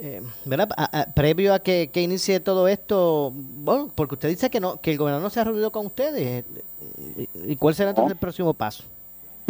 [0.00, 0.68] eh, ¿verdad?
[1.14, 4.98] previo a que, que, inicie todo esto, bueno, porque usted dice que no que el
[4.98, 6.44] gobernador no se ha reunido con ustedes.
[7.46, 8.84] ¿Y cuál será entonces el próximo paso?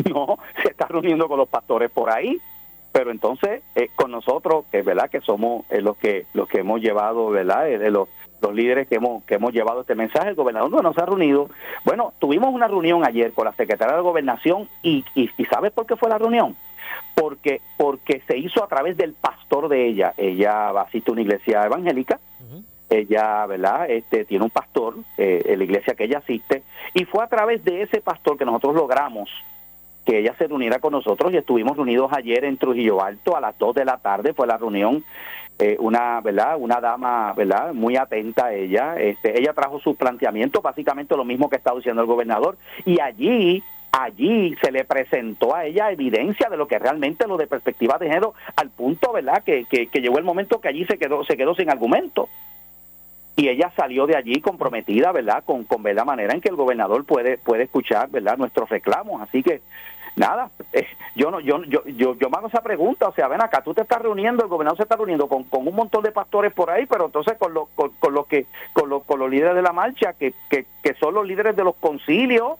[0.08, 2.40] No, se está reuniendo con los pastores por ahí
[2.92, 6.80] pero entonces eh, con nosotros es verdad que somos eh, los que los que hemos
[6.80, 8.08] llevado verdad eh, de los
[8.42, 11.48] los líderes que hemos que hemos llevado este mensaje el gobernador no nos ha reunido.
[11.84, 15.96] Bueno tuvimos una reunión ayer con la secretaria de gobernación y, y, sabes por qué
[15.96, 16.56] fue la reunión
[17.14, 20.12] porque porque se hizo a través del pastor de ella.
[20.16, 22.18] Ella asiste a una iglesia evangélica.
[22.90, 26.62] Ella verdad este tiene un pastor en la iglesia que ella asiste.
[26.92, 29.30] Y fue a través de ese pastor que nosotros logramos
[30.04, 33.56] que ella se reuniera con nosotros y estuvimos reunidos ayer en Trujillo Alto a las
[33.58, 35.04] 2 de la tarde, fue la reunión,
[35.62, 36.56] eh, una, ¿verdad?
[36.58, 37.72] Una dama, ¿verdad?
[37.72, 42.02] Muy atenta a ella, este, ella trajo sus planteamientos, básicamente lo mismo que está diciendo
[42.02, 47.28] el gobernador, y allí allí se le presentó a ella evidencia de lo que realmente
[47.28, 50.68] lo de perspectiva de género al punto verdad que, que, que, llegó el momento que
[50.68, 52.28] allí se quedó se quedó sin argumento.
[53.36, 56.56] Y ella salió de allí comprometida verdad con, con ver la manera en que el
[56.56, 59.22] gobernador puede puede escuchar verdad nuestros reclamos.
[59.22, 59.60] Así que
[60.16, 63.62] nada, eh, yo no, yo, yo, yo, yo mando esa pregunta, o sea, ven acá,
[63.62, 66.52] tú te estás reuniendo, el gobernador se está reuniendo con, con un montón de pastores
[66.52, 69.54] por ahí, pero entonces con los, con, con los que, con los, con los líderes
[69.54, 72.58] de la marcha, que, que, que son los líderes de los concilios,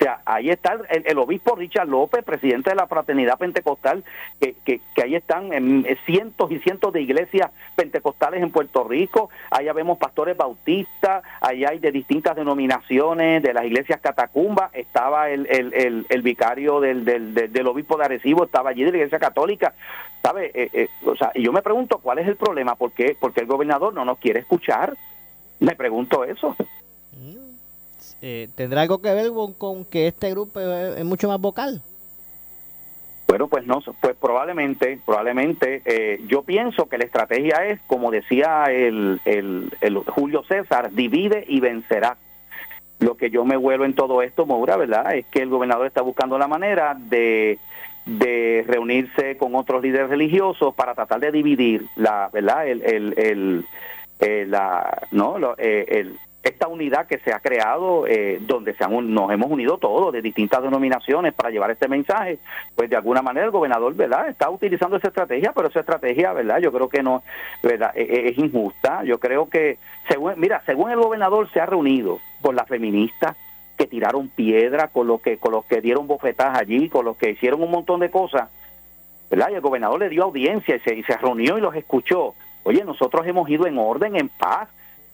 [0.00, 4.02] o sea, ahí está el, obispo Richard López, presidente de la Fraternidad Pentecostal,
[4.40, 9.28] que, que, ahí están en cientos y cientos de iglesias pentecostales en Puerto Rico.
[9.50, 14.70] Allá vemos pastores bautistas, allá hay de distintas denominaciones, de las iglesias catacumbas.
[14.74, 18.96] Estaba el, el, el, vicario del, del, del, obispo de Arecibo, estaba allí de la
[18.96, 19.74] iglesia católica.
[20.22, 20.50] ¿Sabe?
[20.54, 23.14] Eh, eh, o sea, y yo me pregunto cuál es el problema, ¿por qué?
[23.20, 24.96] Porque el gobernador no nos quiere escuchar.
[25.58, 26.56] Me pregunto eso.
[28.22, 31.80] Eh, ¿tendrá algo que ver con, que este grupo es, mucho más vocal?
[33.26, 38.64] Bueno, pues no, pues probablemente, probablemente, eh, yo pienso que la estrategia es, como decía
[38.64, 39.70] el, el,
[40.08, 42.16] Julio César, divide y vencerá.
[42.98, 45.14] Lo que yo me vuelvo en todo esto, Moura, ¿verdad?
[45.14, 47.58] Es que el gobernador está buscando la manera de,
[48.04, 52.66] de reunirse con otros líderes religiosos para tratar de dividir la, ¿verdad?
[52.66, 53.64] El, el, el,
[54.18, 59.12] eh, la, no, Lo, el, esta unidad que se ha creado, eh, donde se han,
[59.12, 62.38] nos hemos unido todos de distintas denominaciones para llevar este mensaje,
[62.74, 64.28] pues de alguna manera el gobernador, ¿verdad?
[64.28, 66.58] Está utilizando esa estrategia, pero esa estrategia, ¿verdad?
[66.58, 67.22] Yo creo que no,
[67.62, 67.92] ¿verdad?
[67.94, 69.04] E, e, es, injusta.
[69.04, 73.36] Yo creo que, según, mira, según el gobernador se ha reunido con las feministas
[73.76, 77.30] que tiraron piedra, con los que, con los que dieron bofetadas allí, con los que
[77.30, 78.48] hicieron un montón de cosas,
[79.30, 79.50] ¿verdad?
[79.50, 82.34] Y el gobernador le dio audiencia y se, y se reunió y los escuchó.
[82.62, 84.68] Oye, nosotros hemos ido en orden, en paz,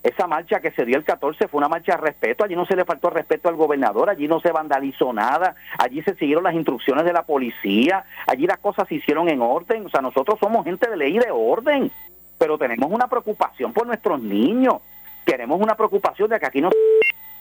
[0.06, 2.76] esa marcha que se dio el 14 fue una marcha de respeto, allí no se
[2.76, 7.04] le faltó respeto al gobernador, allí no se vandalizó nada, allí se siguieron las instrucciones
[7.04, 10.88] de la policía, allí las cosas se hicieron en orden, o sea, nosotros somos gente
[10.88, 11.90] de ley y de orden,
[12.38, 14.76] pero tenemos una preocupación por nuestros niños,
[15.24, 16.70] tenemos una preocupación de que aquí no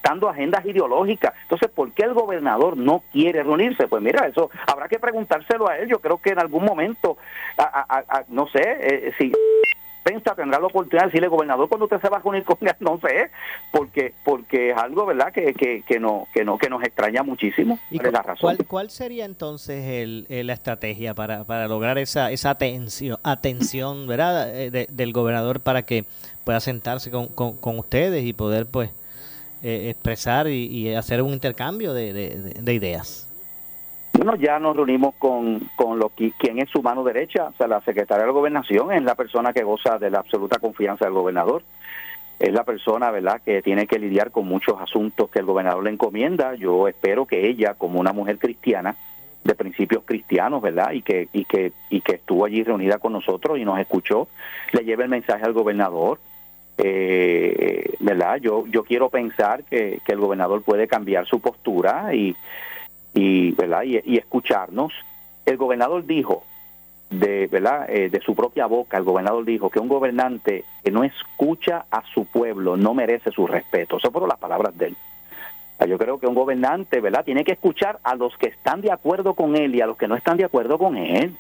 [0.06, 1.34] dando agendas ideológicas.
[1.44, 3.88] Entonces, ¿por qué el gobernador no quiere reunirse?
[3.88, 5.90] Pues mira, eso habrá que preguntárselo a él.
[5.90, 7.18] Yo creo que en algún momento,
[8.28, 9.32] no sé, eh, si
[10.06, 12.76] prensa tendrá la oportunidad de decirle, gobernador, cuando usted se va a unir con él,
[12.80, 13.32] no sé,
[13.72, 17.80] porque porque es algo, ¿verdad?, que, que, que, no, que, no, que nos extraña muchísimo.
[17.90, 18.56] ¿Y la razón?
[18.68, 24.88] ¿cuál, sería entonces el, la estrategia para, para lograr esa, esa atención, atención ¿verdad?, eh,
[24.88, 26.06] del gobernador para que
[26.44, 28.92] pueda sentarse con, con, ustedes y poder, pues,
[29.64, 33.28] eh, expresar y, hacer un intercambio de, ideas.
[34.18, 37.68] Bueno, ya nos reunimos con, con lo que, quien es su mano derecha, o sea,
[37.68, 41.64] la secretaria de gobernación es la persona que goza de la absoluta confianza del gobernador.
[42.40, 45.90] Es la persona, ¿verdad?, que tiene que lidiar con muchos asuntos que el gobernador le
[45.90, 46.56] encomienda.
[46.56, 48.96] Yo espero que ella, como una mujer cristiana,
[49.44, 50.92] de principios cristianos, ¿verdad?
[50.94, 54.28] Y que, y que, y que estuvo allí reunida con nosotros y nos escuchó,
[54.72, 56.20] le lleve el mensaje al gobernador.
[56.78, 58.38] Eh, ¿Verdad?
[58.38, 62.36] Yo, yo quiero pensar que, el gobernador puede cambiar su postura y,
[63.16, 63.84] y ¿verdad?
[63.84, 64.94] Y, escucharnos.
[65.46, 66.44] El gobernador dijo,
[67.10, 67.90] de, ¿verdad?
[67.90, 72.04] Eh, de su propia boca, el gobernador dijo que un gobernante que no escucha a
[72.14, 73.98] su pueblo no merece su respeto.
[73.98, 74.98] Eso fueron las palabras de él.
[75.88, 77.26] Yo creo que un gobernante, ¿verdad?
[77.26, 80.08] Tiene que escuchar a los que están de acuerdo con él y a los que
[80.08, 81.36] no están de acuerdo con él,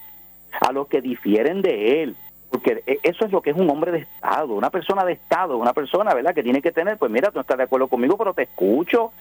[0.61, 2.15] a los que difieren de él,
[2.49, 5.57] porque e, eso es lo que es un hombre de Estado, una persona de Estado,
[5.57, 6.35] una persona, ¿verdad?
[6.35, 9.11] Que tiene que tener, pues mira, tú no estás de acuerdo conmigo, pero te escucho,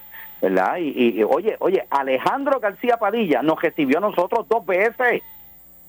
[0.41, 0.77] ¿verdad?
[0.79, 5.23] Y, y oye, oye, Alejandro García Padilla nos recibió a nosotros dos veces.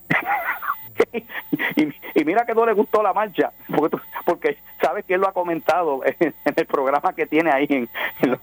[2.14, 5.32] y, mira que no le gustó la marcha, porque, porque sabes que él lo ha
[5.32, 7.88] comentado en, el programa que tiene ahí en,
[8.22, 8.38] en,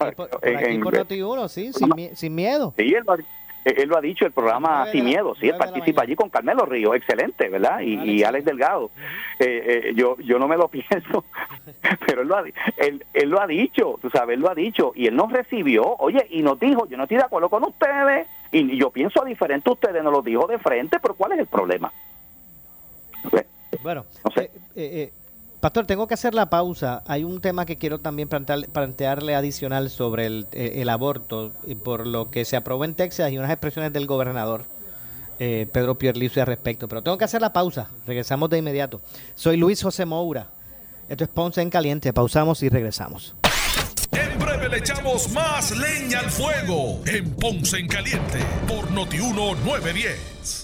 [1.48, 1.72] sí,
[2.14, 2.72] sin, miedo.
[2.76, 3.16] Sí, él lo,
[3.64, 7.80] ha, dicho, el programa Sin Miedo, sí, él participa allí con Carmelo Río, excelente, ¿verdad?
[7.80, 8.90] Y, Alex, Delgado.
[9.38, 11.24] Eh, eh, yo yo no me lo pienso,
[12.06, 12.44] pero él lo, ha,
[12.76, 15.96] él, él lo ha dicho, tú sabes, él lo ha dicho, y él nos recibió,
[15.98, 19.70] oye, y nos dijo, yo no estoy de acuerdo con ustedes, y yo pienso diferente,
[19.70, 21.92] ustedes nos lo dijo de frente, pero ¿cuál es el problema?
[23.82, 24.04] Bueno,
[24.36, 25.12] eh, eh, eh,
[25.64, 27.02] Pastor, tengo que hacer la pausa.
[27.06, 32.56] Hay un tema que quiero también plantearle adicional sobre el, aborto, por lo que se
[32.56, 34.66] aprobó en Texas y unas expresiones del gobernador
[35.38, 36.86] Pedro Pierluisi al respecto.
[36.86, 37.88] Pero tengo que hacer la pausa.
[38.06, 39.00] Regresamos de inmediato.
[39.36, 40.48] Soy Luis José Moura.
[41.08, 42.12] Esto es Ponce en Caliente.
[42.12, 43.34] Pausamos y regresamos.
[44.12, 50.63] En breve le echamos más leña al fuego en Ponce en Caliente por Notiuno 910.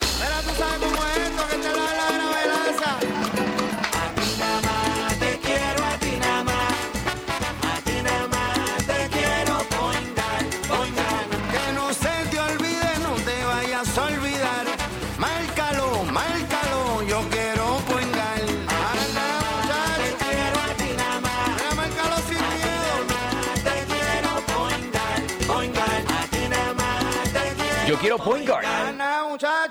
[0.00, 0.04] 1129.
[0.18, 2.64] Pero tú sabes cómo es esto que te da la gravedad
[3.94, 6.14] A ti nada más te quiero, a ti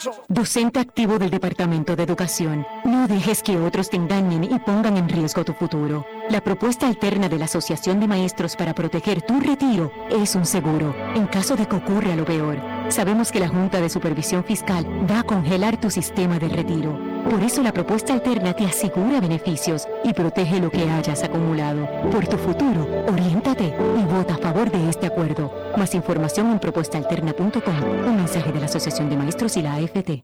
[0.05, 4.97] nada Docente activo del Departamento de Educación, no dejes que otros te engañen y pongan
[4.97, 6.07] en riesgo tu futuro.
[6.31, 10.95] La propuesta alterna de la Asociación de Maestros para proteger tu retiro es un seguro,
[11.13, 12.57] en caso de que ocurra lo peor.
[12.89, 16.99] Sabemos que la Junta de Supervisión Fiscal va a congelar tu sistema de retiro.
[17.29, 21.87] Por eso la propuesta alterna te asegura beneficios y protege lo que hayas acumulado.
[22.11, 25.53] Por tu futuro, oriéntate y vota a favor de este acuerdo.
[25.77, 28.07] Más información en propuestaalterna.com.
[28.07, 30.22] Un mensaje de la Asociación de Maestros y la AFT.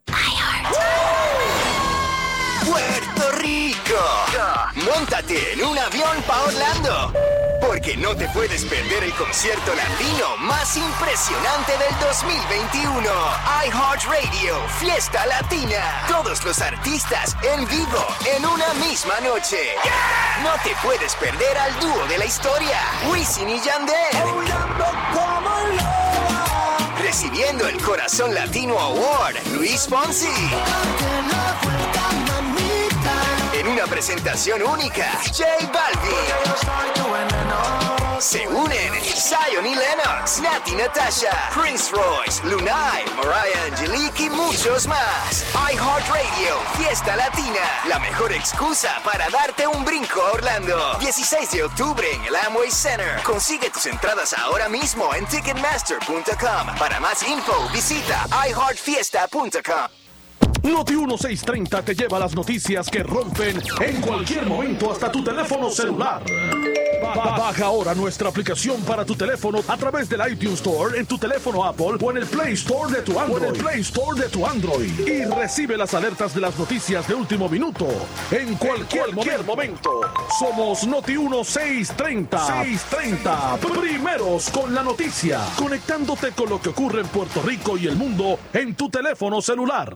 [2.65, 3.95] Puerto Rico.
[4.75, 7.13] Móntate en un avión para Orlando.
[7.62, 13.09] Porque no te puedes perder el concierto latino más impresionante del 2021.
[13.65, 16.05] iHeartRadio, Fiesta Latina.
[16.07, 19.75] Todos los artistas en vivo en una misma noche.
[20.43, 22.79] No te puedes perder al dúo de la historia,
[23.12, 23.95] Wisin y Yandel.
[27.21, 30.29] Recibiendo el Corazón Latino Award, Luis Fonsi
[33.71, 36.39] una presentación única, J Balvin.
[38.19, 45.45] Se unen Zion y Lennox, Nati Natasha, Prince Royce, Lunay, Mariah Angelique y muchos más.
[45.53, 50.97] iHeartRadio, Fiesta Latina, la mejor excusa para darte un brinco a Orlando.
[50.99, 53.21] 16 de octubre en el Amway Center.
[53.23, 56.75] Consigue tus entradas ahora mismo en Ticketmaster.com.
[56.77, 59.98] Para más info, visita iHeartFiesta.com.
[60.63, 66.21] Noti 1630 te lleva las noticias que rompen en cualquier momento hasta tu teléfono celular.
[67.01, 71.17] Ba- Baja ahora nuestra aplicación para tu teléfono a través del iTunes Store en tu
[71.17, 73.41] teléfono Apple o en el Play Store de tu Android.
[73.41, 74.99] O en el Play Store de tu Android.
[75.07, 77.87] Y recibe las alertas de las noticias de último minuto
[78.31, 79.13] en cualquier,
[79.45, 80.01] momento.
[80.37, 82.37] Somos Noti 1630.
[82.63, 83.57] 630.
[83.79, 85.39] Primeros con la noticia.
[85.57, 89.95] Conectándote con lo que ocurre en Puerto Rico y el mundo en tu teléfono celular.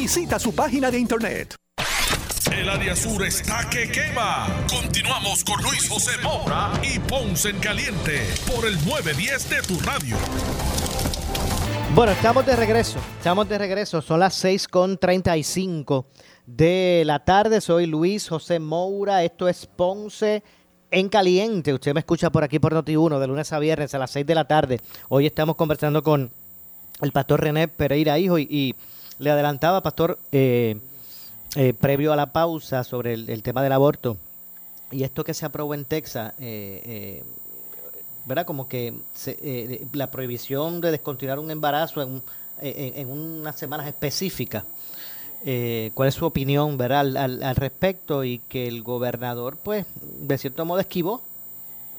[0.00, 1.56] Visita su página de internet.
[2.52, 4.46] El área sur está que quema.
[4.70, 10.16] Continuamos con Luis José Moura y Ponce en Caliente por el 910 de tu radio.
[11.96, 13.00] Bueno, estamos de regreso.
[13.18, 14.00] Estamos de regreso.
[14.00, 16.04] Son las 6.35
[16.46, 17.60] de la tarde.
[17.60, 19.24] Soy Luis José Moura.
[19.24, 20.44] Esto es Ponce
[20.92, 21.74] en Caliente.
[21.74, 24.34] Usted me escucha por aquí por Noti1 de lunes a viernes a las 6 de
[24.36, 24.80] la tarde.
[25.08, 26.30] Hoy estamos conversando con
[27.02, 28.74] el pastor René Pereira Hijo y, y
[29.18, 30.76] le adelantaba, pastor, eh,
[31.56, 34.16] eh, previo a la pausa sobre el, tema del aborto
[34.90, 36.34] y esto que se aprobó en Texas.
[36.38, 37.24] eh, eh,
[38.26, 38.44] ¿verdad?
[38.44, 42.22] Como que se- eh, la prohibición de descontinuar un embarazo en,
[42.60, 44.64] en, en unas semanas específicas.
[45.94, 48.24] ¿Cuál es su opinión, verdad, al, al- al respecto?
[48.24, 51.22] Y que el gobernador, pues, de cierto modo esquivó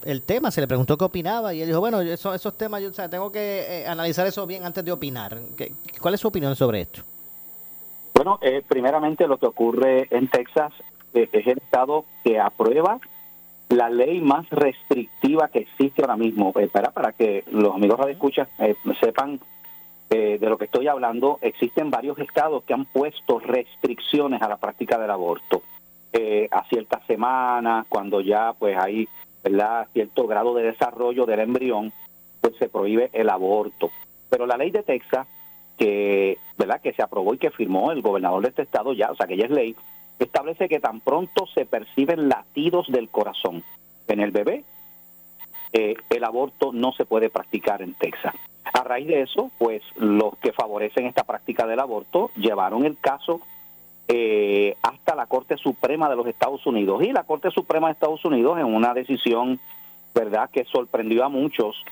[0.03, 0.51] el tema.
[0.51, 3.31] Se le preguntó qué opinaba y él dijo, bueno, eso- esos temas, yo o tengo
[3.31, 5.39] que analizar eso bien antes de opinar.
[5.57, 7.01] ¿Qué- ¿Cuál es su opinión sobre esto?
[8.19, 10.73] Bueno, eh, primeramente lo que ocurre en Texas
[11.13, 12.99] eh, es el estado que aprueba
[13.69, 16.51] la ley más restrictiva que existe ahora mismo.
[16.59, 19.39] Eh, para, que los amigos radioescuchas eh, sepan
[20.09, 24.57] eh, de lo que estoy hablando, existen varios estados que han puesto restricciones a la
[24.57, 25.61] práctica del aborto.
[26.51, 29.07] A ciertas semanas, cuando ya pues hay
[29.45, 29.87] ¿verdad?
[29.93, 31.93] cierto grado de desarrollo del embrión,
[32.41, 33.91] pues se prohíbe el aborto.
[34.29, 35.25] Pero la ley de Texas
[35.79, 39.15] que verdad que se aprobó y que firmó el gobernador de este estado ya, o
[39.15, 39.75] sea que ya es ley,
[40.19, 43.63] establece que tan pronto se perciben latidos del corazón
[44.07, 44.65] en el bebé,
[45.71, 48.35] eh, el aborto no se puede practicar en Texas.
[48.73, 53.39] A raíz de eso, pues los que favorecen esta práctica del aborto llevaron el caso
[54.07, 57.03] eh, hasta la Corte Suprema de los Estados Unidos.
[57.03, 59.59] Y la Corte Suprema de Estados Unidos en una decisión,
[60.13, 61.83] verdad, que sorprendió a muchos,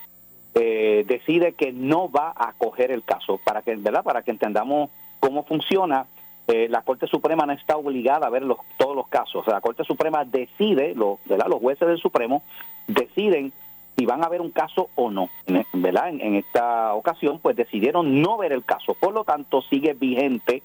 [0.56, 3.40] eh, decide que no va a acoger el caso.
[3.44, 6.06] Para que verdad para que entendamos cómo funciona
[6.48, 9.36] eh, la Corte Suprema no está obligada a ver los, todos los casos.
[9.36, 12.42] O sea, la Corte Suprema decide lo, verdad los jueces del Supremo
[12.88, 13.52] deciden
[13.98, 15.30] si van a ver un caso o no.
[15.74, 18.94] Verdad en, en esta ocasión pues decidieron no ver el caso.
[18.94, 20.64] Por lo tanto sigue vigente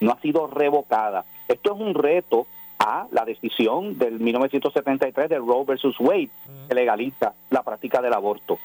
[0.00, 1.24] no ha sido revocada.
[1.48, 2.46] Esto es un reto
[2.78, 6.30] a la decisión del 1973 de Roe versus Wade
[6.68, 8.58] que legaliza la práctica del aborto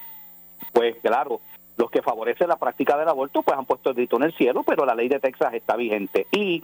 [0.72, 1.42] pues claro,
[1.78, 4.64] los que favorecen la práctica del aborto pues han puesto el grito en el cielo,
[4.64, 6.64] pero la ley de Texas está vigente y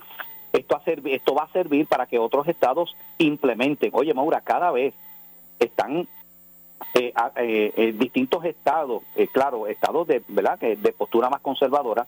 [0.51, 3.91] esto, esto va a servir para que otros estados implementen.
[3.93, 4.93] Oye, Maura, cada vez
[5.59, 6.07] están
[6.93, 12.07] eh, eh, distintos estados, eh, claro, estados de verdad que de postura más conservadora,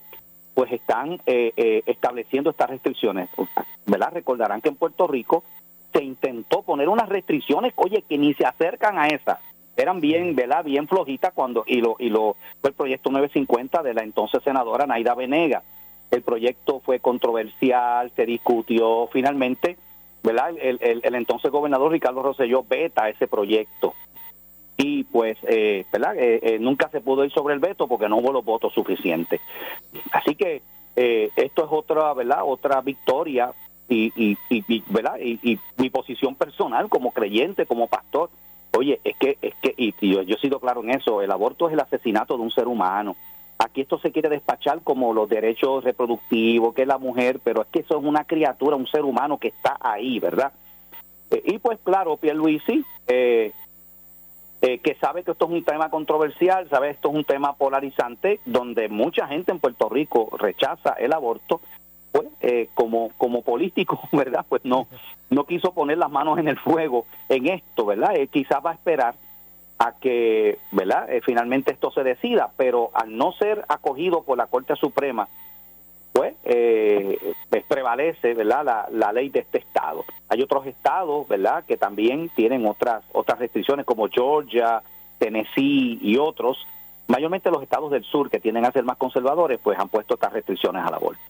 [0.54, 3.30] pues están eh, estableciendo estas restricciones.
[3.86, 4.12] ¿Verdad?
[4.14, 5.44] Recordarán que en Puerto Rico
[5.94, 9.40] se intentó poner unas restricciones, oye, que ni se acercan a esas.
[9.78, 10.64] Eran bien, ¿verdad?
[10.66, 14.86] Bien flojitas cuando, y lo, y lo, fue el proyecto 950 de la entonces senadora
[14.88, 15.62] Naida Venega.
[16.10, 19.78] El proyecto fue controversial, se discutió finalmente,
[20.24, 20.50] ¿verdad?
[20.60, 23.94] El, el- el entonces gobernador Ricardo Rosselló veta ese proyecto.
[24.78, 26.16] Y pues, eh, ¿verdad?
[26.18, 29.42] Eh, eh, nunca se pudo ir sobre el veto porque no hubo los votos suficientes.
[30.12, 30.62] Así que
[30.96, 32.42] eh, esto es otra, ¿verdad?
[32.46, 33.52] Otra victoria
[33.90, 35.18] y, y, y- y, ¿verdad?
[35.20, 38.30] Y, y mi posición personal como creyente, como pastor,
[38.78, 41.68] oye, es que, es que, y, yo, yo he sido claro en eso, el aborto
[41.68, 43.16] es el asesinato de un ser humano.
[43.60, 47.68] Aquí esto se quiere despachar como los derechos reproductivos, que es la mujer, pero es
[47.68, 50.52] que eso es una criatura, un ser humano que está ahí, ¿verdad?
[51.32, 53.52] Eh, y pues claro, Pierluisi, eh,
[54.60, 57.54] eh, que sabe que esto es un tema controversial, sabe que esto es un tema
[57.54, 61.62] polarizante, donde mucha gente en Puerto Rico rechaza el aborto,
[62.12, 64.44] pues, eh, como, como político, ¿verdad?
[64.50, 64.88] Pues no,
[65.30, 68.16] no quiso poner las manos en el fuego en esto, ¿verdad?
[68.16, 69.16] Eh, quizás va a esperar
[69.80, 71.12] a que, ¿verdad?
[71.12, 75.28] Eh, finalmente esto se decida, pero al no ser acogido por la Corte Suprema,
[76.14, 78.66] pues, eh, pues prevalece, ¿verdad?
[78.66, 80.04] La, la ley de este estado.
[80.30, 81.64] Hay otros estados, ¿verdad?
[81.66, 84.82] Que también tienen otras otras restricciones como Georgia,
[85.20, 86.58] Tennessee y otros.
[87.08, 90.34] Mayormente los estados del sur que tienden a ser más conservadores, pues han puesto estas
[90.34, 91.22] restricciones a la bolsa.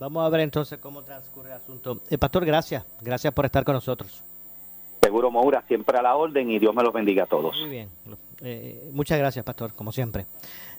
[0.00, 2.00] Vamos a ver entonces cómo transcurre el asunto.
[2.10, 2.84] Eh, Pastor, gracias.
[3.02, 4.22] Gracias por estar con nosotros.
[5.02, 7.58] Seguro Moura, siempre a la orden y Dios me los bendiga a todos.
[7.60, 7.88] Muy bien.
[8.40, 10.26] Eh, muchas gracias, Pastor, como siempre.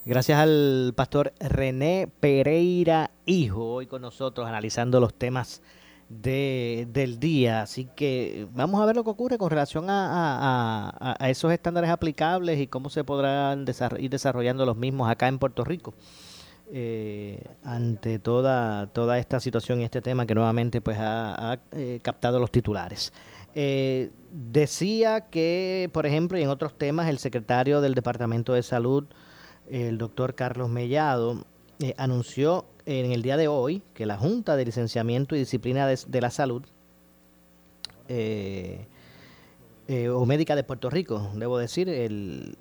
[0.05, 5.61] Gracias al Pastor René Pereira Hijo, hoy con nosotros analizando los temas
[6.09, 7.61] de, del día.
[7.61, 11.51] Así que vamos a ver lo que ocurre con relación a, a- a- a esos
[11.51, 15.93] estándares aplicables y cómo se podrán desarro- ir desarrollando los mismos acá en Puerto Rico.
[16.73, 22.39] Eh, ante toda, toda esta situación y este tema que nuevamente pues ha, eh, captado
[22.39, 23.11] los titulares.
[23.53, 29.05] Eh, decía que, por ejemplo, y en otros temas, el secretario del Departamento de Salud,
[29.69, 31.45] el doctor Carlos Mellado,
[31.79, 36.21] eh, anunció en el día de hoy que la Junta de Licenciamiento y Disciplina de,
[36.21, 36.63] la Salud
[39.91, 42.55] eh, o Médica de Puerto Rico, debo decir, el-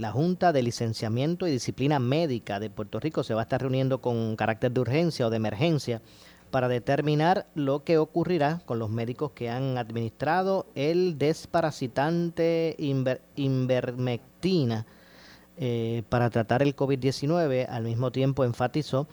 [0.00, 4.00] la Junta de Licenciamiento y Disciplina Médica de Puerto Rico se va a estar reuniendo
[4.00, 6.00] con carácter de urgencia o de emergencia
[6.50, 14.86] para determinar lo que ocurrirá con los médicos que han administrado el desparasitante inver- invermectina
[15.58, 17.66] eh, para tratar el COVID-19.
[17.68, 19.06] Al mismo tiempo enfatizó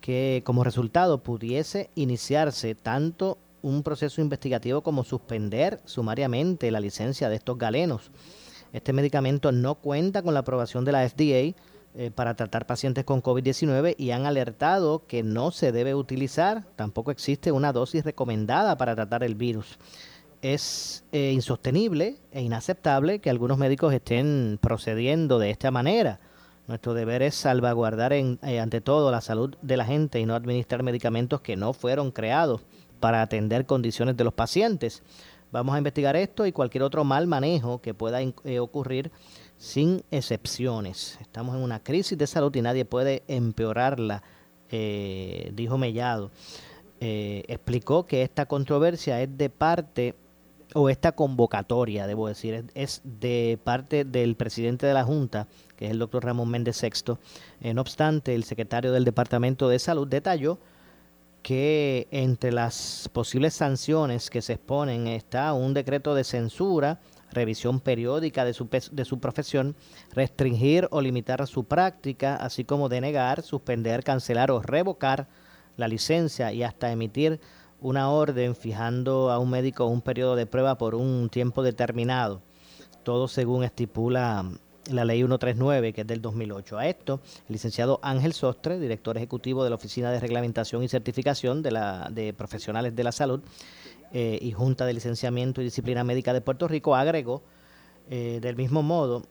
[0.00, 7.36] que como resultado pudiese iniciarse tanto un proceso investigativo como suspender sumariamente la licencia de
[7.36, 8.10] estos galenos.
[8.72, 11.54] Este medicamento no cuenta con la aprobación de la FDA
[11.94, 17.10] eh, para tratar pacientes con COVID-19 y han alertado que no se debe utilizar, tampoco
[17.10, 19.78] existe una dosis recomendada para tratar el virus.
[20.42, 26.20] Es eh, insostenible e inaceptable que algunos médicos estén procediendo de esta manera.
[26.68, 30.34] Nuestro deber es salvaguardar en- eh, ante todo la salud de la gente y no
[30.34, 32.60] administrar medicamentos que no fueron creados
[32.98, 35.02] para atender condiciones de los pacientes.
[35.50, 39.10] Vamos a investigar esto y cualquier otro mal manejo que pueda eh, ocurrir
[39.56, 41.18] sin excepciones.
[41.20, 44.22] Estamos en una crisis de salud y nadie puede empeorarla,
[44.70, 46.30] eh, dijo Mellado.
[47.00, 50.16] Eh, explicó que esta controversia es de parte,
[50.74, 55.46] o esta convocatoria, debo decir, es, de parte del presidente de la Junta,
[55.76, 57.18] que es el doctor Ramón Méndez Sexto.
[57.60, 60.58] Eh, no obstante, el secretario del Departamento de Salud detalló
[61.48, 67.00] que entre las posibles sanciones que se exponen está un decreto de censura,
[67.32, 69.74] revisión periódica de su, de su profesión,
[70.12, 75.26] restringir o limitar su práctica, así como denegar, suspender, cancelar o revocar
[75.78, 77.40] la licencia y hasta emitir
[77.80, 82.42] una orden fijando a un médico un periodo de prueba por un tiempo determinado,
[83.04, 84.44] todo según estipula
[84.88, 86.78] la ley 139, que es del 2008.
[86.78, 91.62] A esto, el licenciado Ángel Sostre, director ejecutivo de la Oficina de Reglamentación y Certificación
[91.62, 93.40] de, Profesionales de la Salud
[94.12, 97.42] eh, y Junta de Licenciamiento y Disciplina Médica de Puerto Rico, agregó
[98.10, 99.22] eh, del mismo modo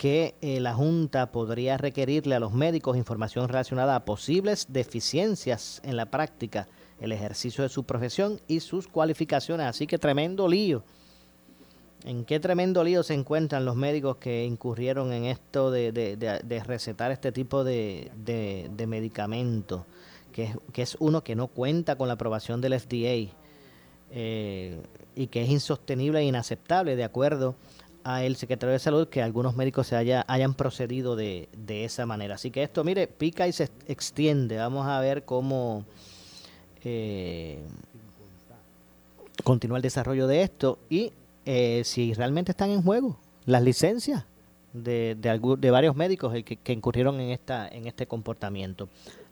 [0.00, 5.96] que eh, la Junta podría requerirle a los médicos información relacionada a posibles deficiencias en
[5.96, 6.68] la práctica,
[7.00, 9.66] el ejercicio de su profesión y sus cualificaciones.
[9.66, 10.82] Así que tremendo lío.
[12.04, 16.64] ¿En qué tremendo lío se encuentran los médicos que incurrieron en esto de, de- de-
[16.64, 19.84] recetar este tipo de, de, medicamento?
[20.32, 23.30] Que es, que es uno que no cuenta con la aprobación del FDA
[24.12, 24.80] eh,
[25.14, 27.54] y que es insostenible e inaceptable de acuerdo
[28.02, 32.06] a el secretario de salud que algunos médicos se haya, hayan procedido de, de esa
[32.06, 32.36] manera.
[32.36, 34.56] Así que esto, mire, pica y se extiende.
[34.56, 35.84] Vamos a ver cómo
[36.82, 37.58] eh,
[39.44, 41.12] continúa el desarrollo de esto y
[41.44, 44.24] eh, si realmente están en juego las licencias
[44.72, 48.88] de, de, de varios médicos que, incurrieron en, esta, en este comportamiento.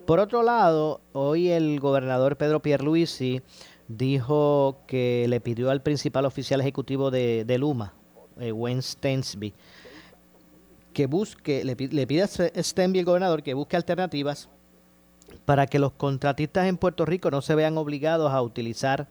[0.06, 3.42] Por otro lado, hoy el gobernador Pedro Pierluisi
[3.88, 7.94] dijo que le pidió al principal oficial ejecutivo de, de Luma,
[8.40, 9.54] eh, Wayne Stensby,
[10.92, 14.48] que busque, le, le pide a Stensby, el gobernador, que busque alternativas
[15.44, 19.08] para que los contratistas en Puerto Rico no se vean obligados a utilizar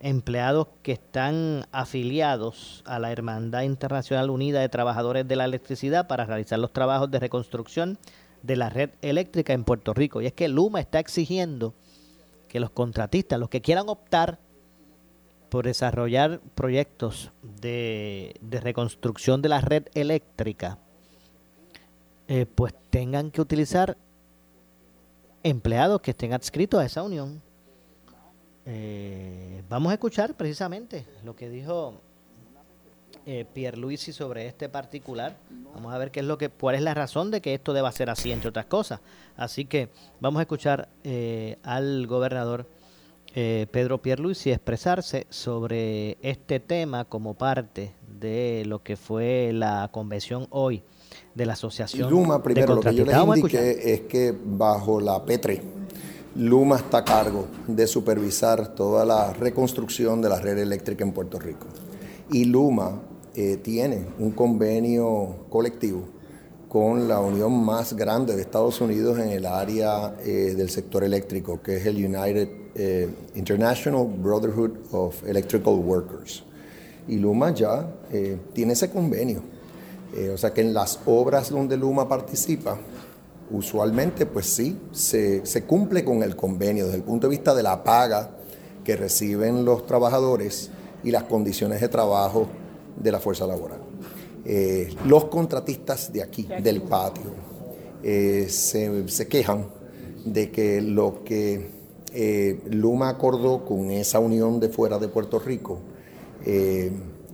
[0.00, 6.24] empleados que están afiliados a la Hermandad Internacional Unida de Trabajadores de la Electricidad para
[6.24, 7.98] realizar los trabajos de reconstrucción
[8.42, 10.20] de la red eléctrica en Puerto Rico.
[10.20, 11.74] Y es que Luma está exigiendo
[12.48, 14.38] que los contratistas, los que quieran optar
[15.50, 20.78] por desarrollar proyectos de, reconstrucción de la red eléctrica,
[22.28, 23.96] eh, pues tengan que utilizar
[25.42, 27.42] empleados que estén adscritos a esa unión.
[28.66, 32.00] Eh, vamos a escuchar precisamente lo que dijo
[33.26, 35.36] eh, Pierluisi sobre este particular.
[35.74, 37.92] Vamos a ver qué es lo que, cuál es la razón de que esto deba
[37.92, 39.00] ser así, entre otras cosas.
[39.36, 39.88] Así que
[40.20, 42.66] vamos a escuchar eh, al gobernador
[43.34, 50.48] eh, Pedro Pierluisi expresarse sobre este tema como parte de lo que fue la convención
[50.50, 50.82] hoy
[51.34, 55.24] de la asociación Luma, de primero, lo que yo les indiqué es que bajo la
[55.24, 55.60] P3,
[56.36, 61.40] Luma está a cargo de supervisar toda la reconstrucción de la red eléctrica en Puerto
[61.40, 61.66] Rico.
[62.30, 63.00] Y Luma
[63.34, 66.04] eh, tiene un convenio colectivo
[66.68, 71.60] con la unión más grande de Estados Unidos en el área eh, del sector eléctrico,
[71.60, 76.44] que es el United eh, International Brotherhood of Electrical Workers.
[77.08, 77.88] Y Luma ya
[78.52, 79.42] tiene ese convenio.
[80.32, 82.78] O sea que en las obras donde Luma participa,
[83.50, 87.62] usualmente pues sí, se, se cumple con el convenio desde el punto de vista de
[87.62, 88.30] la paga
[88.84, 90.70] que reciben los trabajadores
[91.02, 92.48] y las condiciones de trabajo
[92.96, 93.80] de la fuerza laboral.
[94.44, 97.34] Eh, los contratistas de aquí, del patio,
[98.02, 99.66] eh, se, se quejan
[100.24, 101.70] de que lo que
[102.12, 105.78] eh, Luma acordó con esa unión de fuera de Puerto Rico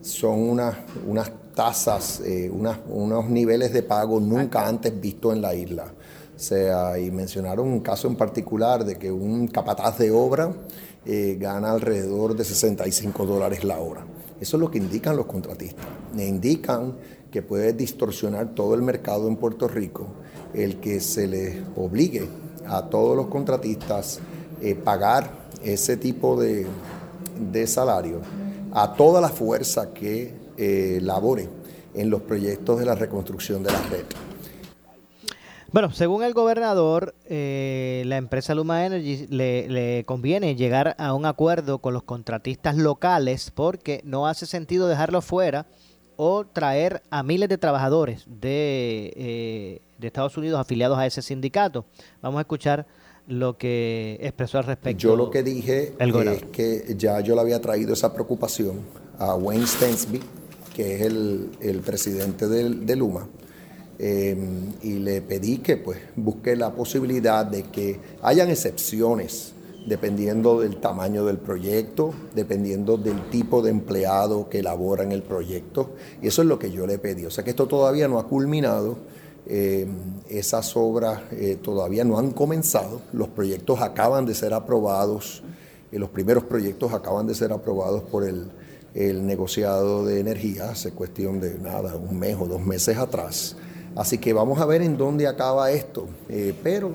[0.03, 5.55] son unas, unas tasas, eh, unas- unos niveles de pago nunca antes vistos en la
[5.55, 5.87] isla.
[6.37, 10.53] O sea, y mencionaron un caso en particular de que un capataz de obra
[11.09, 14.05] eh, gana alrededor de 65 dólares la hora.
[14.41, 15.87] Eso es lo que indican los contratistas.
[16.15, 16.95] Me indican
[17.31, 20.09] que puede distorsionar todo el mercado en Puerto Rico
[20.53, 22.29] el que se les obligue
[22.67, 24.19] a todos los contratistas
[24.61, 25.31] eh, pagar
[25.63, 26.67] ese tipo de,
[27.53, 28.21] de salario
[28.73, 31.49] a toda la fuerza que eh, labore
[31.95, 34.05] en los proyectos de la reconstrucción de la red.
[35.73, 41.27] Bueno, según el gobernador, eh, la empresa Luma Energy le, le conviene llegar a un
[41.27, 45.67] acuerdo con los contratistas locales porque no hace sentido dejarlos fuera
[46.17, 51.85] o traer a miles de trabajadores de, eh, de Estados Unidos afiliados a ese sindicato.
[52.23, 52.87] Vamos a escuchar
[53.29, 54.99] lo que expresó al respecto.
[54.99, 58.81] Yo lo que dije el es que ya yo le había traído esa preocupación
[59.19, 60.21] a Wayne Stensby,
[60.77, 63.27] que es el, el presidente del- de, Luma,
[63.99, 64.37] eh,
[64.83, 69.55] y le pedí que pues busque la posibilidad de que hayan excepciones
[69.87, 75.93] dependiendo del tamaño del proyecto, dependiendo del tipo de empleado que elabora en el proyecto.
[76.21, 77.25] Y eso es lo que yo le pedí.
[77.25, 78.99] O sea que esto todavía no ha culminado.
[79.49, 79.87] Eh,
[80.29, 85.45] esas obras eh, todavía no han comenzado, los proyectos acaban de ser aprobados,
[85.93, 88.51] eh, los primeros proyectos acaban de ser aprobados por el,
[88.97, 93.55] el negociado de energía hace cuestión de nada, un mes o dos meses atrás.
[93.95, 96.95] Así que vamos a ver en dónde acaba esto, Eh, pero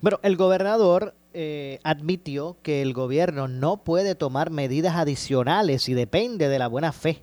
[0.00, 6.48] Bueno, el gobernador eh, admitió que el gobierno no puede tomar medidas adicionales y depende
[6.48, 7.22] de la buena fe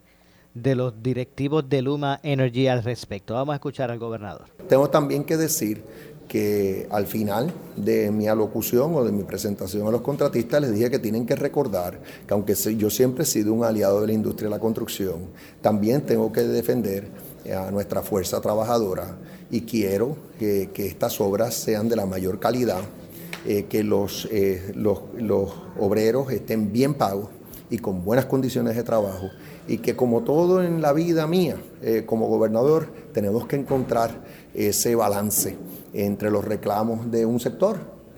[0.53, 3.36] de los directivos de Luma Energy al respecto.
[3.36, 4.47] Vamos a escuchar al gobernador.
[4.68, 5.84] Tengo también que decir
[6.30, 10.91] que al final de mi alocución o de mi presentación a los contratistas les dije
[10.91, 14.47] que tienen que recordar que aunque yo siempre he sido un aliado de la industria
[14.47, 15.21] de la construcción,
[15.59, 17.07] también tengo que defender
[17.51, 19.17] a nuestra fuerza trabajadora
[19.49, 22.82] y quiero que, estas obras sean de la mayor calidad,
[23.47, 27.30] eh, que los, eh, los, los obreros estén bien pagos
[27.71, 29.30] y con buenas condiciones de trabajo
[29.67, 34.23] y que como todo en la vida mía eh, como gobernador tenemos que encontrar
[34.53, 35.55] ese balance
[35.94, 37.78] entre los reclamos de un sector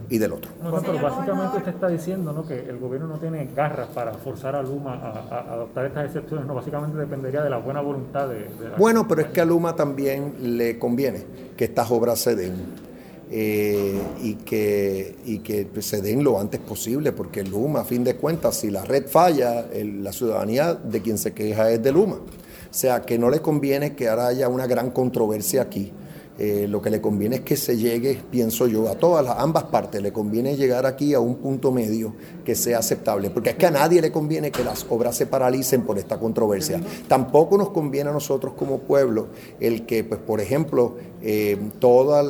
[0.09, 0.51] y del otro.
[0.63, 2.45] No, pero básicamente usted está diciendo ¿no?
[2.45, 6.45] que el gobierno no tiene garras para forzar a Luma a, a adoptar estas excepciones,
[6.47, 9.45] no, básicamente dependería de la buena voluntad de, de la Bueno, pero es que a
[9.45, 11.23] Luma también le conviene
[11.55, 12.53] que estas obras se den
[13.29, 18.15] eh, y que, y que se den lo antes posible, porque Luma, a fin de
[18.15, 22.15] cuentas, si la red falla, el- la ciudadanía de quien se queja es de Luma.
[22.15, 25.93] O sea, que no le conviene que ahora haya una gran controversia aquí.
[26.43, 29.65] Eh, lo que le conviene es que se llegue, pienso yo, a todas las ambas
[29.65, 30.01] partes.
[30.01, 33.69] Le conviene llegar aquí a un punto medio que sea aceptable, porque es que a
[33.69, 36.81] nadie le conviene que las obras se paralicen por esta controversia.
[37.07, 39.27] Tampoco nos conviene a nosotros como pueblo
[39.59, 42.25] el que, pues, por ejemplo, eh, todos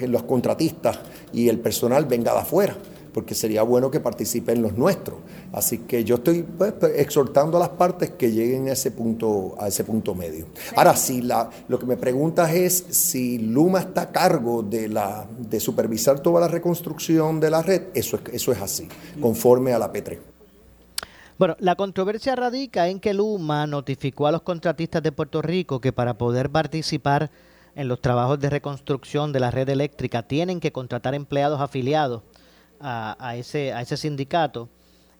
[0.00, 0.98] los contratistas
[1.32, 2.76] y el personal venga de afuera
[3.16, 5.16] porque sería bueno que participen los nuestros.
[5.50, 9.68] Así que yo estoy pues, exhortando a las partes que lleguen a ese punto, a
[9.68, 10.48] ese punto medio.
[10.76, 15.26] Ahora, si la, lo que me preguntas es si Luma está a cargo de, la,
[15.38, 18.86] de supervisar toda la reconstrucción de la red, eso es, eso es así,
[19.18, 20.18] conforme a la P3.
[21.38, 25.94] Bueno, la controversia radica en que Luma notificó a los contratistas de Puerto Rico que
[25.94, 27.30] para poder participar
[27.76, 32.20] en los trabajos de reconstrucción de la red eléctrica tienen que contratar empleados afiliados
[32.80, 34.68] a, a ese, a ese sindicato,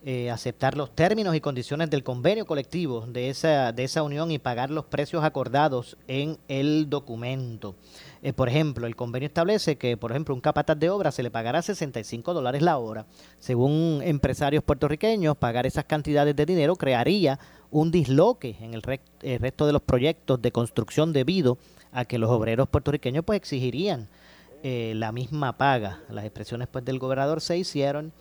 [0.04, 4.38] eh, aceptar los términos y condiciones del convenio colectivo de esa, de esa unión y
[4.38, 7.74] pagar los precios acordados en el documento.
[8.22, 11.30] Eh, por ejemplo, el convenio establece que, por ejemplo, un capataz de obra se le
[11.32, 13.06] pagará 65 dólares la hora.
[13.40, 17.40] Según empresarios puertorriqueños, pagar esas cantidades de dinero crearía
[17.72, 21.58] un disloque en el, rec- el resto de los proyectos de construcción debido
[21.90, 24.08] a que los obreros puertorriqueños pues exigirían
[24.68, 26.00] eh, la misma paga.
[26.08, 28.12] Las expresiones pues del gobernador se hicieron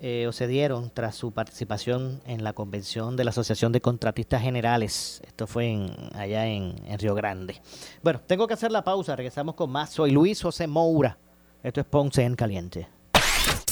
[0.00, 4.42] eh, o se dieron tras su participación en la convención de la Asociación de Contratistas
[4.42, 5.22] Generales.
[5.26, 7.62] Esto fue allá en, en Río Grande.
[8.02, 9.16] Bueno, tengo que hacer la pausa.
[9.16, 9.88] Regresamos con más.
[9.88, 11.16] Soy Luis José Moura.
[11.62, 12.86] Esto es Ponce en Caliente.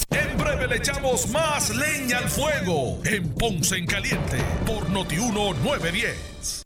[0.09, 6.66] En breve le echamos más leña al fuego en Ponce en Caliente por Notiuno 910.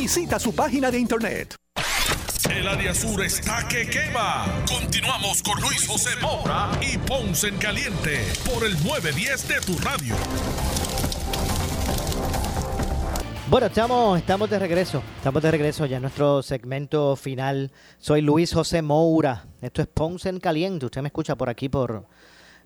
[0.00, 1.56] Visita su página de internet.
[2.50, 4.46] El área sur está que quema.
[4.66, 8.18] Continuamos con Luis José Moura y Ponce en Caliente
[8.50, 10.14] por el 910 de tu radio.
[13.50, 15.02] Bueno, estamos, estamos de regreso.
[15.18, 17.70] Estamos de regreso ya en nuestro segmento final.
[17.98, 19.44] Soy Luis José Moura.
[19.60, 20.86] Esto es Ponce en Caliente.
[20.86, 22.06] Usted me escucha por aquí por,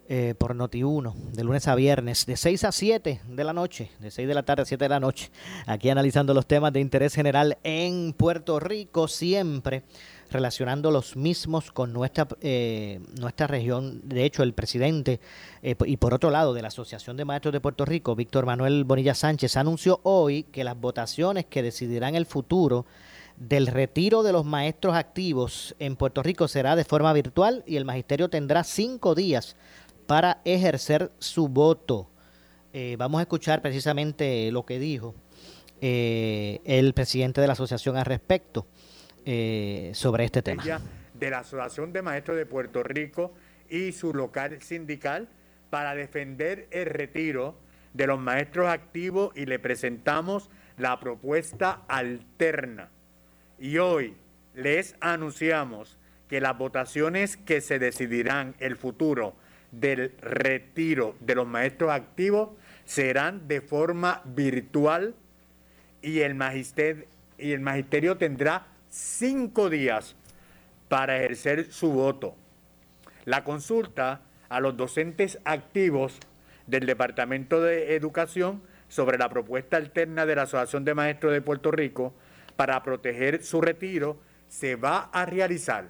[0.08, 4.10] eh, por Noti1, de lunes a viernes, de 6 a 7 de la noche, de
[4.10, 5.30] 6 de la tarde a 7 de la noche.
[5.66, 9.84] Aquí analizando los temas de interés general en Puerto Rico, siempre
[10.30, 14.00] relacionando los mismos con nuestra, eh, nuestra región.
[14.04, 15.20] De hecho, el presidente,
[15.62, 18.84] eh, y por otro lado, de la Asociación de Maestros de Puerto Rico, Víctor Manuel
[18.84, 22.84] Bonilla Sánchez, anunció hoy que las votaciones que decidirán el futuro
[23.36, 27.84] del retiro de los maestros activos en Puerto Rico será de forma virtual y el
[27.84, 29.56] magisterio tendrá cinco días
[30.06, 32.10] para ejercer su voto.
[32.72, 35.14] Eh, vamos a escuchar precisamente lo que dijo
[35.80, 38.66] eh, el presidente de la asociación al respecto
[39.24, 40.62] eh, sobre este tema.
[41.14, 43.32] de la Asociación de Maestros de Puerto Rico
[43.70, 45.28] y su local sindical
[45.70, 47.58] para defender el retiro
[47.92, 52.90] de los maestros activos y le presentamos la propuesta alterna.
[53.58, 54.16] Y hoy
[54.54, 55.96] les anunciamos
[56.28, 59.36] que las votaciones que se decidirán el futuro
[59.80, 62.50] del retiro de los maestros activos
[62.84, 65.14] serán de forma virtual
[66.02, 66.36] y el
[67.38, 70.16] y el magisterio tendrá cinco días
[70.88, 72.36] para ejercer su voto.
[73.24, 76.18] La consulta a los docentes activos
[76.66, 81.70] del Departamento de Educación sobre la propuesta alterna de la Asociación de Maestros de Puerto
[81.70, 82.14] Rico
[82.56, 84.18] para proteger su retiro
[84.48, 85.88] se va a realizar,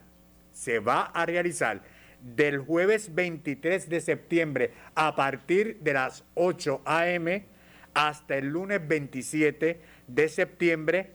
[0.52, 1.82] se va a realizar
[2.24, 7.44] del jueves 23 de septiembre a partir de las 8 a.m.
[7.92, 11.10] hasta el lunes 27 de septiembre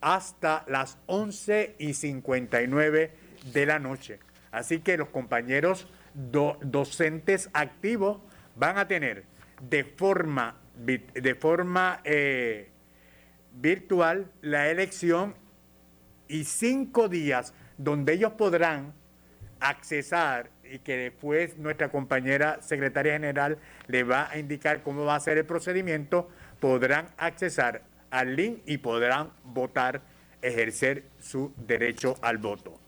[0.00, 3.12] hasta las 11 y 59
[3.52, 4.18] de la noche.
[4.50, 8.20] Así que los compañeros do- docentes activos
[8.56, 9.24] van a tener
[9.62, 12.68] de forma, de forma eh,
[13.54, 15.34] virtual la elección
[16.26, 18.92] y cinco días donde ellos podrán
[19.64, 25.20] accesar y que después nuestra compañera secretaria general le va a indicar cómo va a
[25.20, 26.28] ser el procedimiento,
[26.60, 30.02] podrán accesar al link y podrán votar,
[30.42, 32.78] ejercer su derecho al voto.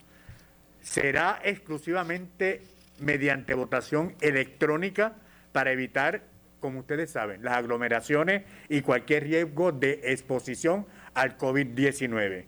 [0.81, 2.61] Será exclusivamente
[2.99, 5.15] mediante votación electrónica
[5.51, 6.21] para evitar,
[6.59, 12.45] como ustedes saben, las aglomeraciones y cualquier riesgo de exposición al COVID-19.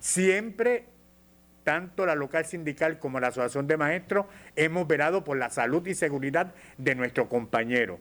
[0.00, 0.86] Siempre
[1.68, 4.24] tanto la local sindical como la asociación de maestros
[4.56, 8.00] hemos velado por la salud y seguridad de nuestro compañero.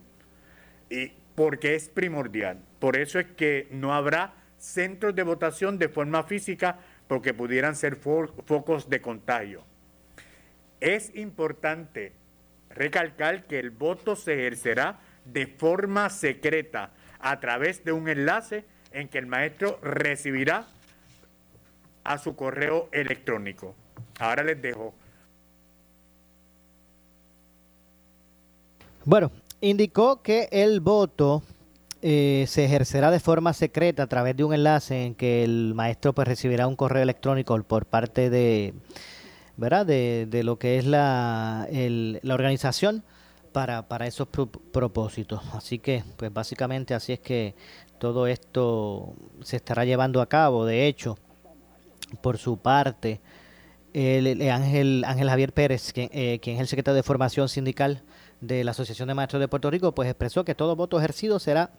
[0.89, 2.59] Y porque es primordial.
[2.79, 7.99] Por eso es que no habrá centros de votación de forma física porque pudieran ser
[7.99, 9.65] fo- focos de contagio.
[10.79, 12.13] Es importante
[12.69, 18.63] recalcar que el voto se ejercerá de forma secreta a través de un enlace
[18.93, 20.67] en que el maestro recibirá
[22.07, 23.75] a su correo electrónico.
[24.19, 24.93] Ahora les dejo.
[29.03, 29.31] Bueno,
[29.61, 31.43] indicó que el voto
[32.01, 36.13] eh, se ejercerá de forma secreta a través de un enlace en que el maestro
[36.13, 38.73] pues recibirá un correo electrónico por parte de,
[39.57, 39.85] ¿verdad?
[39.85, 43.03] De, lo que es la, la organización
[43.51, 45.41] para, para esos pro- propósitos.
[45.53, 47.55] Así que, pues básicamente así es que
[47.99, 50.65] todo esto se estará llevando a cabo.
[50.65, 51.17] De hecho,
[52.21, 53.19] por su parte,
[53.93, 58.03] el, el Ángel, Ángel Javier Pérez, quien, eh, quien es el secretario de Formación Sindical
[58.41, 61.71] de la Asociación de Maestros de Puerto Rico, pues expresó que todo voto ejercido será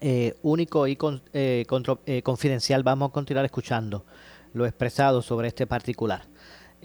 [0.00, 1.64] eh, único y con- eh,
[2.06, 2.82] eh, confidencial.
[2.82, 4.04] Vamos a continuar escuchando
[4.52, 6.22] lo expresado sobre este particular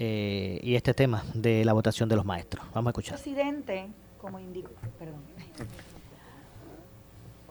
[0.02, 2.66] y este tema de la votación de los maestros.
[2.74, 3.16] Vamos a escuchar.
[3.16, 3.90] Presidente,
[4.22, 5.20] como indicó, perdón.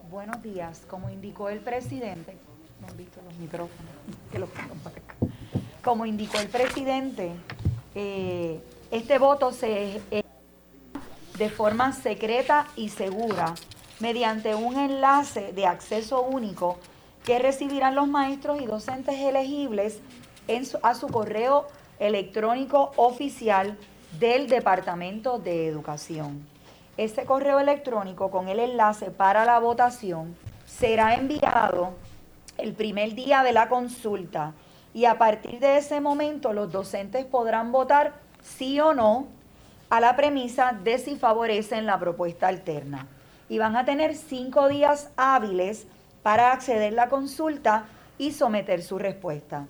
[0.09, 2.35] Buenos días, como indicó el presidente,
[2.81, 3.93] no han visto los micrófonos,
[4.31, 5.15] que los para acá.
[5.83, 7.31] Como indicó el presidente,
[7.95, 8.59] eh,
[8.91, 10.23] este voto se eh,
[11.37, 13.55] de forma secreta y segura
[13.99, 16.77] mediante un enlace de acceso único
[17.23, 19.99] que recibirán los maestros y docentes elegibles
[20.81, 21.67] a su correo
[21.99, 23.77] electrónico oficial
[24.19, 26.45] del Departamento de Educación.
[26.97, 31.93] Ese correo electrónico con el enlace para la votación será enviado
[32.61, 34.53] el primer día de la consulta
[34.93, 39.27] y a partir de ese momento los docentes podrán votar sí o no
[39.89, 43.07] a la premisa de si favorecen la propuesta alterna.
[43.49, 45.87] Y van a tener cinco días hábiles
[46.21, 47.85] para acceder a la consulta
[48.17, 49.65] y someter su respuesta.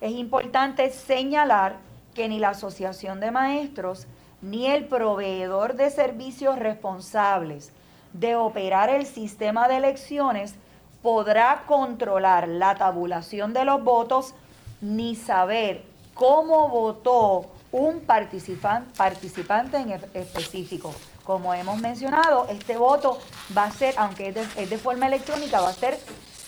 [0.00, 1.76] Es importante señalar
[2.14, 4.06] que ni la Asociación de Maestros
[4.42, 7.72] ni el proveedor de servicios responsables
[8.12, 10.54] de operar el sistema de elecciones
[11.02, 14.34] podrá controlar la tabulación de los votos
[14.80, 15.84] ni saber
[16.14, 20.92] cómo votó un participan- participante en específico.
[21.24, 23.18] Como hemos mencionado, este voto
[23.56, 25.98] va a ser, aunque es de, forma electrónica, va a ser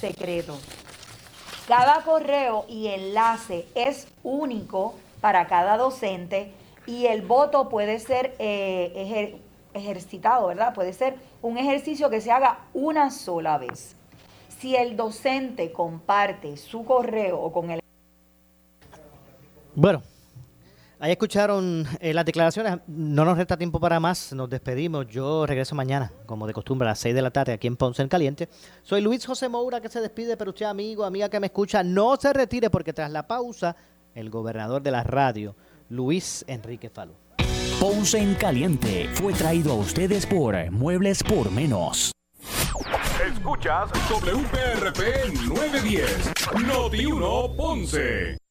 [0.00, 0.59] secreto.
[1.68, 6.53] Cada correo y enlace es único para cada docente
[6.86, 9.38] y el voto puede ser eh, ejer-
[9.72, 10.74] ejercitado, ¿verdad?
[10.74, 13.94] Puede ser un ejercicio que se haga una sola vez.
[14.62, 17.80] Si el docente comparte su correo o con el
[19.74, 20.04] Bueno,
[21.00, 22.78] ahí escucharon eh, las declaraciones.
[22.86, 24.32] No nos resta tiempo para más.
[24.32, 25.08] Nos despedimos.
[25.08, 28.02] Yo regreso mañana, como de costumbre, a las 6 de la tarde aquí en Ponce
[28.02, 28.48] en Caliente.
[28.84, 32.14] Soy Luis José Moura que se despide, pero usted, amigo, amiga que me escucha, no
[32.14, 33.74] se retire porque tras la pausa,
[34.14, 35.56] el gobernador de la radio,
[35.88, 37.14] Luis Enrique Falú.
[37.80, 42.12] Ponce en Caliente fue traído a ustedes por Muebles por Menos.
[43.43, 46.32] Escuchas WPRP 910,
[46.64, 48.41] Noti 1 Ponce.